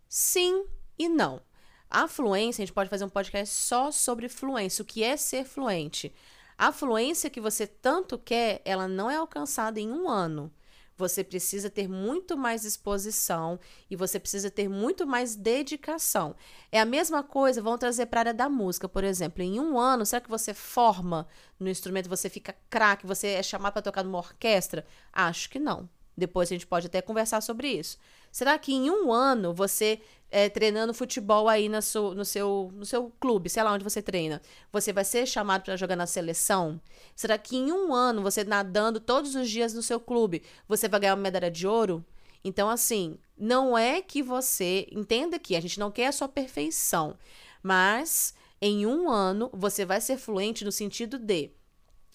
Sim 0.10 0.66
e 1.00 1.08
não. 1.08 1.42
A 1.90 2.06
fluência, 2.06 2.62
a 2.62 2.66
gente 2.66 2.74
pode 2.74 2.90
fazer 2.90 3.06
um 3.06 3.10
podcast 3.10 3.56
só 3.56 3.92
sobre 3.92 4.28
fluência, 4.28 4.82
o 4.82 4.86
que 4.86 5.06
é 5.06 5.16
ser 5.16 5.46
fluente. 5.46 6.14
A 6.58 6.74
fluência 6.74 7.30
que 7.30 7.40
você 7.40 7.66
tanto 7.66 8.18
quer, 8.18 8.62
ela 8.66 8.90
não 8.90 9.10
é 9.10 9.16
alcançada 9.16 9.80
em 9.80 9.90
um 9.90 10.10
ano 10.10 10.52
você 10.98 11.24
precisa 11.24 11.70
ter 11.70 11.88
muito 11.88 12.36
mais 12.36 12.66
exposição 12.66 13.60
e 13.90 13.96
você 13.96 14.20
precisa 14.20 14.50
ter 14.50 14.68
muito 14.68 15.06
mais 15.06 15.36
dedicação. 15.36 16.36
É 16.72 16.80
a 16.80 16.86
mesma 16.86 17.22
coisa, 17.22 17.62
vamos 17.62 17.80
trazer 17.80 18.08
para 18.08 18.20
a 18.20 18.22
área 18.22 18.34
da 18.34 18.50
música, 18.50 18.90
por 18.90 19.04
exemplo. 19.04 19.44
Em 19.44 19.60
um 19.60 19.80
ano, 19.80 20.06
será 20.06 20.20
que 20.20 20.30
você 20.30 20.54
forma 20.54 21.28
no 21.60 21.70
instrumento, 21.70 22.10
você 22.10 22.30
fica 22.30 22.56
craque, 22.70 23.06
você 23.06 23.28
é 23.28 23.44
chamado 23.44 23.74
para 23.74 23.82
tocar 23.84 24.04
numa 24.04 24.18
orquestra? 24.18 24.86
Acho 25.14 25.50
que 25.50 25.60
não. 25.60 25.88
Depois 26.18 26.50
a 26.50 26.56
gente 26.56 26.66
pode 26.66 26.88
até 26.88 27.00
conversar 27.00 27.42
sobre 27.42 27.68
isso. 27.68 28.00
Será 28.32 28.58
que 28.58 28.74
em 28.74 28.90
um 28.90 29.14
ano 29.14 29.54
você 29.54 30.02
é, 30.30 30.50
treinando 30.50 30.94
futebol 30.94 31.48
aí 31.48 31.70
no 31.70 31.82
seu, 31.82 32.14
no, 32.14 32.26
seu, 32.26 32.72
no 32.74 32.86
seu 32.86 33.12
clube, 33.20 33.50
sei 33.50 33.64
lá 33.64 33.74
onde 33.74 33.84
você 33.84 34.02
treina, 34.02 34.42
você 34.72 34.92
vai 34.92 35.06
ser 35.06 35.26
chamado 35.26 35.64
para 35.64 35.76
jogar 35.78 35.96
na 35.96 36.06
seleção? 36.06 36.80
Será 37.16 37.38
que 37.38 37.56
em 37.56 37.72
um 37.72 37.94
ano, 37.94 38.22
você 38.22 38.44
nadando 38.44 39.00
todos 39.00 39.36
os 39.36 39.50
dias 39.50 39.74
no 39.74 39.82
seu 39.82 40.00
clube, 40.00 40.44
você 40.68 40.88
vai 40.88 41.00
ganhar 41.00 41.16
uma 41.16 41.24
medalha 41.24 41.52
de 41.52 41.66
ouro? 41.66 42.06
Então, 42.44 42.70
assim, 42.70 43.18
não 43.38 43.78
é 43.78 44.02
que 44.02 44.22
você. 44.22 44.88
Entenda 44.92 45.40
que 45.40 45.56
a 45.56 45.62
gente 45.62 45.80
não 45.80 45.92
quer 45.92 46.08
a 46.08 46.12
sua 46.12 46.28
perfeição, 46.28 47.18
mas 47.62 48.34
em 48.62 48.86
um 48.86 49.10
ano 49.10 49.50
você 49.54 49.86
vai 49.86 50.02
ser 50.02 50.18
fluente 50.18 50.66
no 50.66 50.72
sentido 50.72 51.20
de 51.20 51.52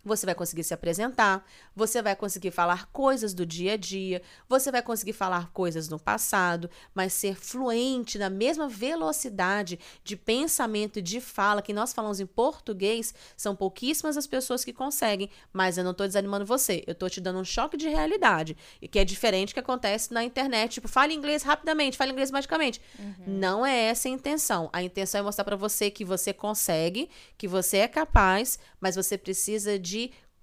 você 0.04 0.26
vai 0.26 0.34
conseguir 0.34 0.64
se 0.64 0.74
apresentar, 0.74 1.46
você 1.74 2.02
vai 2.02 2.16
conseguir 2.16 2.50
falar 2.50 2.86
coisas 2.86 3.32
do 3.32 3.46
dia 3.46 3.74
a 3.74 3.76
dia, 3.76 4.20
você 4.48 4.70
vai 4.70 4.82
conseguir 4.82 5.12
falar 5.12 5.50
coisas 5.52 5.88
no 5.88 5.98
passado, 5.98 6.68
mas 6.94 7.12
ser 7.12 7.36
fluente 7.36 8.18
na 8.18 8.28
mesma 8.28 8.68
velocidade 8.68 9.78
de 10.02 10.16
pensamento 10.16 10.98
e 10.98 11.02
de 11.02 11.20
fala 11.20 11.62
que 11.62 11.72
nós 11.72 11.92
falamos 11.92 12.20
em 12.20 12.26
português, 12.26 13.14
são 13.36 13.54
pouquíssimas 13.54 14.16
as 14.16 14.26
pessoas 14.26 14.64
que 14.64 14.72
conseguem, 14.72 15.30
mas 15.52 15.78
eu 15.78 15.84
não 15.84 15.92
estou 15.92 16.06
desanimando 16.06 16.44
você, 16.44 16.82
eu 16.86 16.92
estou 16.92 17.08
te 17.08 17.20
dando 17.20 17.38
um 17.38 17.44
choque 17.44 17.76
de 17.76 17.88
realidade, 17.88 18.56
e 18.80 18.88
que 18.88 18.98
é 18.98 19.04
diferente 19.04 19.50
do 19.50 19.54
que 19.54 19.60
acontece 19.60 20.12
na 20.12 20.24
internet, 20.24 20.72
tipo, 20.74 20.88
fale 20.88 21.14
inglês 21.14 21.42
rapidamente, 21.42 21.96
fale 21.96 22.12
inglês 22.12 22.30
magicamente. 22.30 22.80
Uhum. 22.98 23.14
Não 23.26 23.64
é 23.64 23.84
essa 23.84 24.08
a 24.08 24.10
intenção. 24.10 24.68
A 24.72 24.82
intenção 24.82 25.20
é 25.20 25.22
mostrar 25.22 25.44
para 25.44 25.56
você 25.56 25.90
que 25.90 26.04
você 26.04 26.32
consegue, 26.32 27.08
que 27.38 27.46
você 27.46 27.78
é 27.78 27.88
capaz, 27.88 28.58
mas 28.80 28.96
você 28.96 29.16
precisa 29.16 29.78
de 29.78 29.91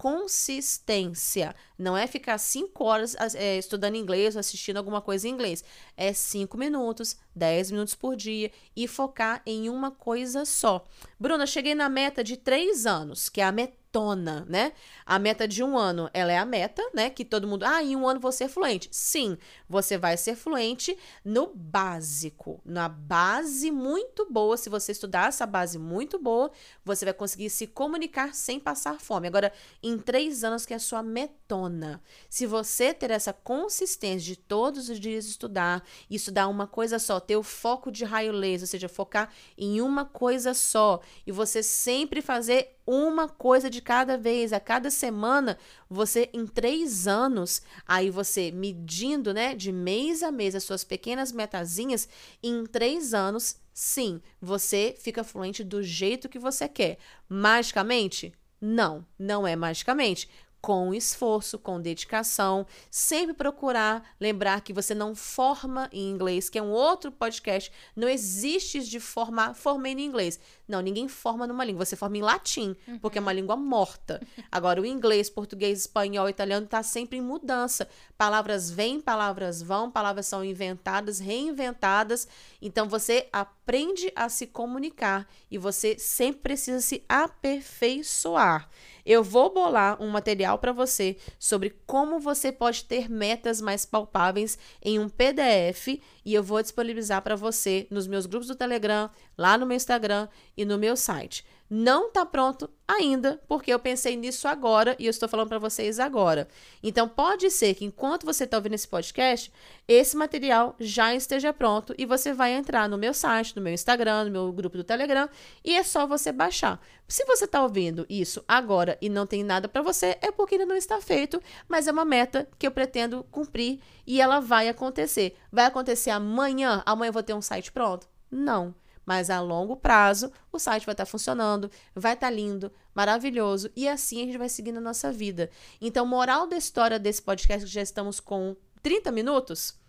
consistência. 0.00 1.54
Não 1.78 1.94
é 1.94 2.06
ficar 2.06 2.38
cinco 2.38 2.84
horas 2.84 3.14
é, 3.34 3.58
estudando 3.58 3.96
inglês 3.96 4.34
ou 4.34 4.40
assistindo 4.40 4.78
alguma 4.78 5.02
coisa 5.02 5.28
em 5.28 5.30
inglês. 5.30 5.62
É 5.94 6.14
cinco 6.14 6.56
minutos, 6.56 7.18
dez 7.36 7.70
minutos 7.70 7.94
por 7.94 8.16
dia 8.16 8.50
e 8.74 8.88
focar 8.88 9.42
em 9.44 9.68
uma 9.68 9.90
coisa 9.90 10.46
só. 10.46 10.86
Bruna, 11.18 11.46
cheguei 11.46 11.74
na 11.74 11.90
meta 11.90 12.24
de 12.24 12.38
três 12.38 12.86
anos, 12.86 13.28
que 13.28 13.42
é 13.42 13.44
a 13.44 13.52
meta 13.52 13.79
maratona, 13.90 14.46
né? 14.48 14.72
A 15.04 15.18
meta 15.18 15.46
de 15.46 15.62
um 15.62 15.76
ano, 15.76 16.08
ela 16.14 16.32
é 16.32 16.38
a 16.38 16.44
meta, 16.44 16.82
né? 16.94 17.10
Que 17.10 17.24
todo 17.24 17.46
mundo, 17.46 17.64
ah, 17.64 17.82
em 17.82 17.96
um 17.96 18.08
ano 18.08 18.20
vou 18.20 18.32
ser 18.32 18.48
fluente. 18.48 18.88
Sim, 18.92 19.36
você 19.68 19.98
vai 19.98 20.16
ser 20.16 20.36
fluente 20.36 20.96
no 21.24 21.52
básico, 21.54 22.60
na 22.64 22.88
base 22.88 23.70
muito 23.70 24.30
boa. 24.30 24.56
Se 24.56 24.70
você 24.70 24.92
estudar 24.92 25.28
essa 25.28 25.46
base 25.46 25.78
muito 25.78 26.18
boa, 26.18 26.50
você 26.84 27.04
vai 27.04 27.14
conseguir 27.14 27.50
se 27.50 27.66
comunicar 27.66 28.34
sem 28.34 28.60
passar 28.60 29.00
fome. 29.00 29.26
Agora, 29.26 29.52
em 29.82 29.98
três 29.98 30.44
anos, 30.44 30.64
que 30.64 30.72
é 30.72 30.76
a 30.76 30.80
sua 30.80 31.02
metona. 31.02 32.00
Se 32.28 32.46
você 32.46 32.94
ter 32.94 33.10
essa 33.10 33.32
consistência 33.32 34.34
de 34.34 34.36
todos 34.36 34.88
os 34.88 35.00
dias 35.00 35.26
estudar, 35.26 35.84
estudar 36.08 36.48
uma 36.48 36.66
coisa 36.66 36.98
só, 36.98 37.18
ter 37.18 37.36
o 37.36 37.42
foco 37.42 37.90
de 37.90 38.04
raio 38.04 38.32
laser, 38.32 38.62
ou 38.62 38.66
seja, 38.66 38.88
focar 38.88 39.32
em 39.58 39.80
uma 39.80 40.04
coisa 40.04 40.54
só, 40.54 41.00
e 41.26 41.32
você 41.32 41.62
sempre 41.62 42.22
fazer 42.22 42.76
uma 42.90 43.28
coisa 43.28 43.70
de 43.70 43.79
cada 43.80 44.16
vez, 44.16 44.52
a 44.52 44.60
cada 44.60 44.90
semana, 44.90 45.58
você 45.88 46.30
em 46.32 46.46
três 46.46 47.06
anos, 47.06 47.62
aí 47.86 48.10
você 48.10 48.50
medindo, 48.50 49.32
né, 49.34 49.54
de 49.54 49.72
mês 49.72 50.22
a 50.22 50.30
mês 50.30 50.54
as 50.54 50.64
suas 50.64 50.84
pequenas 50.84 51.32
metazinhas, 51.32 52.08
em 52.42 52.64
três 52.66 53.14
anos, 53.14 53.56
sim, 53.72 54.20
você 54.40 54.94
fica 54.98 55.24
fluente 55.24 55.64
do 55.64 55.82
jeito 55.82 56.28
que 56.28 56.38
você 56.38 56.68
quer. 56.68 56.98
Magicamente? 57.28 58.32
Não, 58.60 59.06
não 59.18 59.46
é 59.46 59.56
magicamente 59.56 60.28
com 60.60 60.92
esforço, 60.92 61.58
com 61.58 61.80
dedicação, 61.80 62.66
sempre 62.90 63.34
procurar 63.34 64.14
lembrar 64.20 64.60
que 64.60 64.72
você 64.72 64.94
não 64.94 65.14
forma 65.14 65.88
em 65.92 66.10
inglês, 66.10 66.50
que 66.50 66.58
é 66.58 66.62
um 66.62 66.70
outro 66.70 67.10
podcast. 67.10 67.72
Não 67.96 68.08
existe 68.08 68.80
de 68.80 69.00
formar, 69.00 69.54
formei 69.54 69.92
em 69.92 70.04
inglês. 70.04 70.38
Não, 70.70 70.80
ninguém 70.80 71.08
forma 71.08 71.46
numa 71.46 71.64
língua, 71.64 71.84
você 71.84 71.96
forma 71.96 72.16
em 72.16 72.22
latim, 72.22 72.76
uhum. 72.86 72.98
porque 72.98 73.18
é 73.18 73.20
uma 73.20 73.32
língua 73.32 73.56
morta. 73.56 74.20
Agora, 74.50 74.80
o 74.80 74.86
inglês, 74.86 75.28
português, 75.28 75.80
espanhol, 75.80 76.28
italiano 76.28 76.64
está 76.64 76.82
sempre 76.82 77.18
em 77.18 77.20
mudança. 77.20 77.88
Palavras 78.16 78.70
vêm, 78.70 79.00
palavras 79.00 79.60
vão, 79.60 79.90
palavras 79.90 80.26
são 80.26 80.44
inventadas, 80.44 81.18
reinventadas. 81.18 82.28
Então, 82.62 82.88
você 82.88 83.28
aprende 83.32 84.12
a 84.14 84.28
se 84.28 84.46
comunicar 84.46 85.28
e 85.50 85.58
você 85.58 85.98
sempre 85.98 86.42
precisa 86.42 86.80
se 86.80 87.04
aperfeiçoar. 87.08 88.68
Eu 89.04 89.24
vou 89.24 89.52
bolar 89.52 90.00
um 90.00 90.08
material 90.08 90.58
para 90.58 90.72
você 90.72 91.16
sobre 91.38 91.70
como 91.86 92.20
você 92.20 92.52
pode 92.52 92.84
ter 92.84 93.10
metas 93.10 93.60
mais 93.60 93.84
palpáveis 93.84 94.58
em 94.82 94.98
um 94.98 95.08
PDF 95.08 96.00
e 96.24 96.34
eu 96.34 96.42
vou 96.42 96.62
disponibilizar 96.62 97.22
para 97.22 97.36
você 97.36 97.86
nos 97.90 98.06
meus 98.06 98.26
grupos 98.26 98.48
do 98.48 98.54
Telegram, 98.54 99.10
lá 99.36 99.56
no 99.56 99.66
meu 99.66 99.76
Instagram 99.76 100.28
e 100.56 100.64
no 100.64 100.78
meu 100.78 100.96
site 100.96 101.44
não 101.70 102.08
está 102.08 102.26
pronto 102.26 102.68
ainda, 102.88 103.40
porque 103.46 103.72
eu 103.72 103.78
pensei 103.78 104.16
nisso 104.16 104.48
agora 104.48 104.96
e 104.98 105.06
eu 105.06 105.10
estou 105.10 105.28
falando 105.28 105.48
para 105.48 105.60
vocês 105.60 106.00
agora. 106.00 106.48
Então, 106.82 107.08
pode 107.08 107.48
ser 107.48 107.74
que 107.74 107.84
enquanto 107.84 108.26
você 108.26 108.42
está 108.42 108.56
ouvindo 108.56 108.74
esse 108.74 108.88
podcast, 108.88 109.52
esse 109.86 110.16
material 110.16 110.74
já 110.80 111.14
esteja 111.14 111.52
pronto 111.52 111.94
e 111.96 112.04
você 112.04 112.32
vai 112.32 112.52
entrar 112.54 112.88
no 112.88 112.98
meu 112.98 113.14
site, 113.14 113.54
no 113.54 113.62
meu 113.62 113.72
Instagram, 113.72 114.24
no 114.24 114.30
meu 114.32 114.52
grupo 114.52 114.76
do 114.76 114.82
Telegram 114.82 115.28
e 115.64 115.76
é 115.76 115.84
só 115.84 116.08
você 116.08 116.32
baixar. 116.32 116.80
Se 117.06 117.24
você 117.24 117.44
está 117.44 117.62
ouvindo 117.62 118.04
isso 118.08 118.44
agora 118.48 118.98
e 119.00 119.08
não 119.08 119.24
tem 119.24 119.44
nada 119.44 119.68
para 119.68 119.80
você, 119.80 120.18
é 120.20 120.32
porque 120.32 120.56
ainda 120.56 120.66
não 120.66 120.76
está 120.76 121.00
feito, 121.00 121.40
mas 121.68 121.86
é 121.86 121.92
uma 121.92 122.04
meta 122.04 122.48
que 122.58 122.66
eu 122.66 122.72
pretendo 122.72 123.24
cumprir 123.30 123.78
e 124.04 124.20
ela 124.20 124.40
vai 124.40 124.68
acontecer. 124.68 125.36
Vai 125.52 125.66
acontecer 125.66 126.10
amanhã? 126.10 126.82
Amanhã 126.84 127.10
eu 127.10 127.12
vou 127.12 127.22
ter 127.22 127.34
um 127.34 127.42
site 127.42 127.70
pronto? 127.70 128.08
Não 128.28 128.74
Mas 129.04 129.30
a 129.30 129.40
longo 129.40 129.76
prazo, 129.76 130.30
o 130.52 130.58
site 130.58 130.86
vai 130.86 130.92
estar 130.92 131.06
funcionando, 131.06 131.70
vai 131.94 132.14
estar 132.14 132.30
lindo, 132.30 132.70
maravilhoso, 132.94 133.70
e 133.74 133.88
assim 133.88 134.22
a 134.22 134.26
gente 134.26 134.38
vai 134.38 134.48
seguindo 134.48 134.78
a 134.78 134.80
nossa 134.80 135.10
vida. 135.10 135.50
Então, 135.80 136.06
moral 136.06 136.46
da 136.46 136.56
história 136.56 136.98
desse 136.98 137.22
podcast, 137.22 137.64
que 137.66 137.72
já 137.72 137.82
estamos 137.82 138.20
com 138.20 138.56
30 138.82 139.10
minutos, 139.10 139.79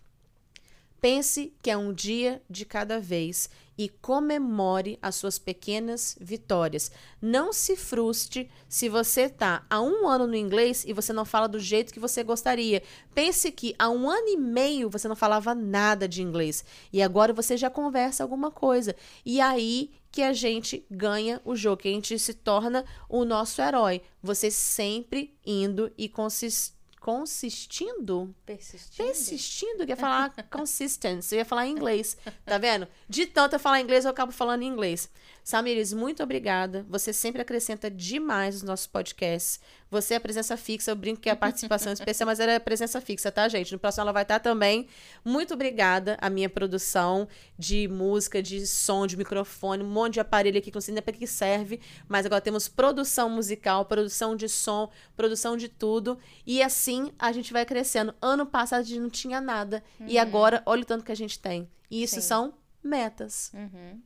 pense 1.02 1.52
que 1.64 1.72
é 1.72 1.76
um 1.76 1.92
dia 1.92 2.42
de 2.48 2.64
cada 2.64 3.00
vez 3.00 3.50
e 3.76 3.90
comemore 3.90 5.00
as 5.02 5.16
suas 5.16 5.40
pequenas 5.40 6.16
vitórias. 6.22 6.92
Não 7.20 7.52
se 7.52 7.76
frustre 7.76 8.52
se 8.70 8.88
você 8.88 9.22
está 9.22 9.66
há 9.68 9.82
um 9.82 10.08
ano 10.08 10.28
no 10.28 10.36
inglês 10.36 10.86
e 10.88 10.94
você 10.94 11.12
não 11.12 11.26
fala 11.26 11.48
do 11.48 11.60
jeito 11.60 11.92
que 11.92 12.00
você 12.00 12.24
gostaria. 12.24 12.84
Pense 13.16 13.52
que 13.52 13.74
há 13.80 13.90
um 13.90 14.08
ano 14.08 14.28
e 14.28 14.38
meio 14.38 14.88
você 14.88 15.08
não 15.08 15.16
falava 15.16 15.56
nada 15.56 16.08
de 16.08 16.22
inglês 16.22 16.64
e 16.94 17.02
agora 17.02 17.34
você 17.34 17.58
já 17.58 17.72
conversa 17.72 18.22
alguma 18.22 18.52
coisa. 18.52 18.96
E 19.26 19.42
aí 19.42 19.90
que 20.12 20.22
a 20.22 20.34
gente 20.34 20.86
ganha 20.92 21.42
o 21.44 21.56
jogo, 21.56 21.82
que 21.82 21.88
a 21.88 21.92
gente 21.92 22.20
se 22.20 22.36
torna 22.36 22.86
o 23.10 23.26
nosso 23.26 23.62
herói. 23.62 24.02
Você 24.22 24.52
sempre 24.52 25.34
indo 25.44 25.92
e 25.98 26.08
consistindo 26.08 26.81
consistindo. 27.02 28.34
Persistindo. 28.46 29.08
Persistindo, 29.08 29.86
que 29.86 29.92
ia 29.92 29.98
falar 29.98 30.32
consistency, 30.52 31.34
eu 31.34 31.40
ia 31.40 31.46
falar 31.46 31.66
em 31.66 31.72
inglês. 31.72 32.16
Tá 32.46 32.60
vendo? 32.60 32.88
De 33.10 33.26
tanto 33.26 33.56
eu 33.56 33.60
falar 33.60 33.82
inglês, 33.82 34.06
eu 34.06 34.12
acabo 34.12 34.32
falando 34.32 34.62
em 34.62 34.68
inglês. 34.68 35.10
Samires, 35.44 35.92
muito 35.92 36.22
obrigada. 36.22 36.86
Você 36.88 37.12
sempre 37.12 37.42
acrescenta 37.42 37.90
demais 37.90 38.58
os 38.58 38.62
nossos 38.62 38.86
podcasts. 38.86 39.60
Você 39.90 40.14
é 40.14 40.18
a 40.18 40.22
presença 40.22 40.56
fixa, 40.56 40.92
eu 40.92 40.96
brinco 40.96 41.20
que 41.20 41.28
é 41.28 41.32
a 41.34 41.36
participação 41.36 41.92
especial, 41.94 42.28
mas 42.28 42.40
ela 42.40 42.54
é 42.54 42.56
a 42.56 42.60
presença 42.62 43.02
fixa, 43.02 43.32
tá, 43.32 43.50
gente? 43.50 43.74
No 43.74 43.80
próximo 43.80 44.04
ela 44.04 44.14
vai 44.14 44.22
estar 44.22 44.40
também. 44.40 44.88
Muito 45.26 45.54
obrigada 45.54 46.18
à 46.22 46.30
minha 46.30 46.48
produção 46.48 47.28
de 47.58 47.88
música, 47.88 48.42
de 48.42 48.66
som, 48.66 49.06
de 49.06 49.18
microfone, 49.18 49.84
um 49.84 49.90
monte 49.90 50.14
de 50.14 50.20
aparelho 50.20 50.60
aqui 50.60 50.70
que 50.70 50.78
não 50.78 50.82
sei 50.82 50.94
nem 50.94 51.04
para 51.04 51.14
que 51.14 51.28
serve, 51.28 51.82
mas 52.08 52.26
agora 52.26 52.40
temos 52.40 52.68
produção 52.70 53.30
musical, 53.30 53.84
produção 53.86 54.36
de 54.36 54.48
som, 54.48 54.90
produção 55.18 55.58
de 55.58 55.68
tudo. 55.68 56.18
E 56.46 56.62
assim 56.92 57.12
a 57.18 57.32
gente 57.32 57.54
vai 57.54 57.66
crescendo. 57.66 58.14
Ano 58.22 58.46
passado 58.46 58.82
a 58.82 58.84
gente 58.84 59.00
não 59.00 59.10
tinha 59.10 59.40
nada. 59.40 59.84
Uhum. 60.00 60.08
E 60.08 60.18
agora, 60.18 60.62
olha 60.66 60.82
o 60.82 60.86
tanto 60.86 61.06
que 61.06 61.12
a 61.12 61.16
gente 61.16 61.40
tem. 61.40 61.70
E 61.90 62.04
isso 62.04 62.16
Sim. 62.16 62.22
são 62.22 62.54
metas. 62.84 63.52
Uhum. 63.54 64.00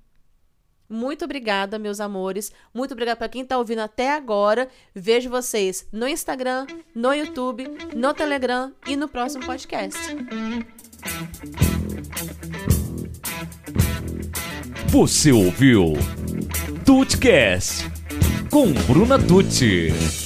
Muito 0.87 1.25
obrigada, 1.25 1.79
meus 1.79 1.99
amores. 1.99 2.51
Muito 2.71 2.91
obrigada 2.91 3.17
para 3.17 3.29
quem 3.29 3.41
está 3.41 3.57
ouvindo 3.57 3.79
até 3.79 4.11
agora. 4.13 4.69
Vejo 4.93 5.29
vocês 5.29 5.87
no 5.91 6.07
Instagram, 6.07 6.67
no 6.93 7.11
YouTube, 7.11 7.67
no 7.95 8.13
Telegram 8.13 8.71
e 8.85 8.95
no 8.95 9.07
próximo 9.07 9.45
podcast. 9.45 9.99
Você 14.89 15.31
ouviu 15.31 15.93
Tutcast 16.85 17.83
com 18.51 18.71
Bruna 18.87 19.17
Tucci. 19.17 20.24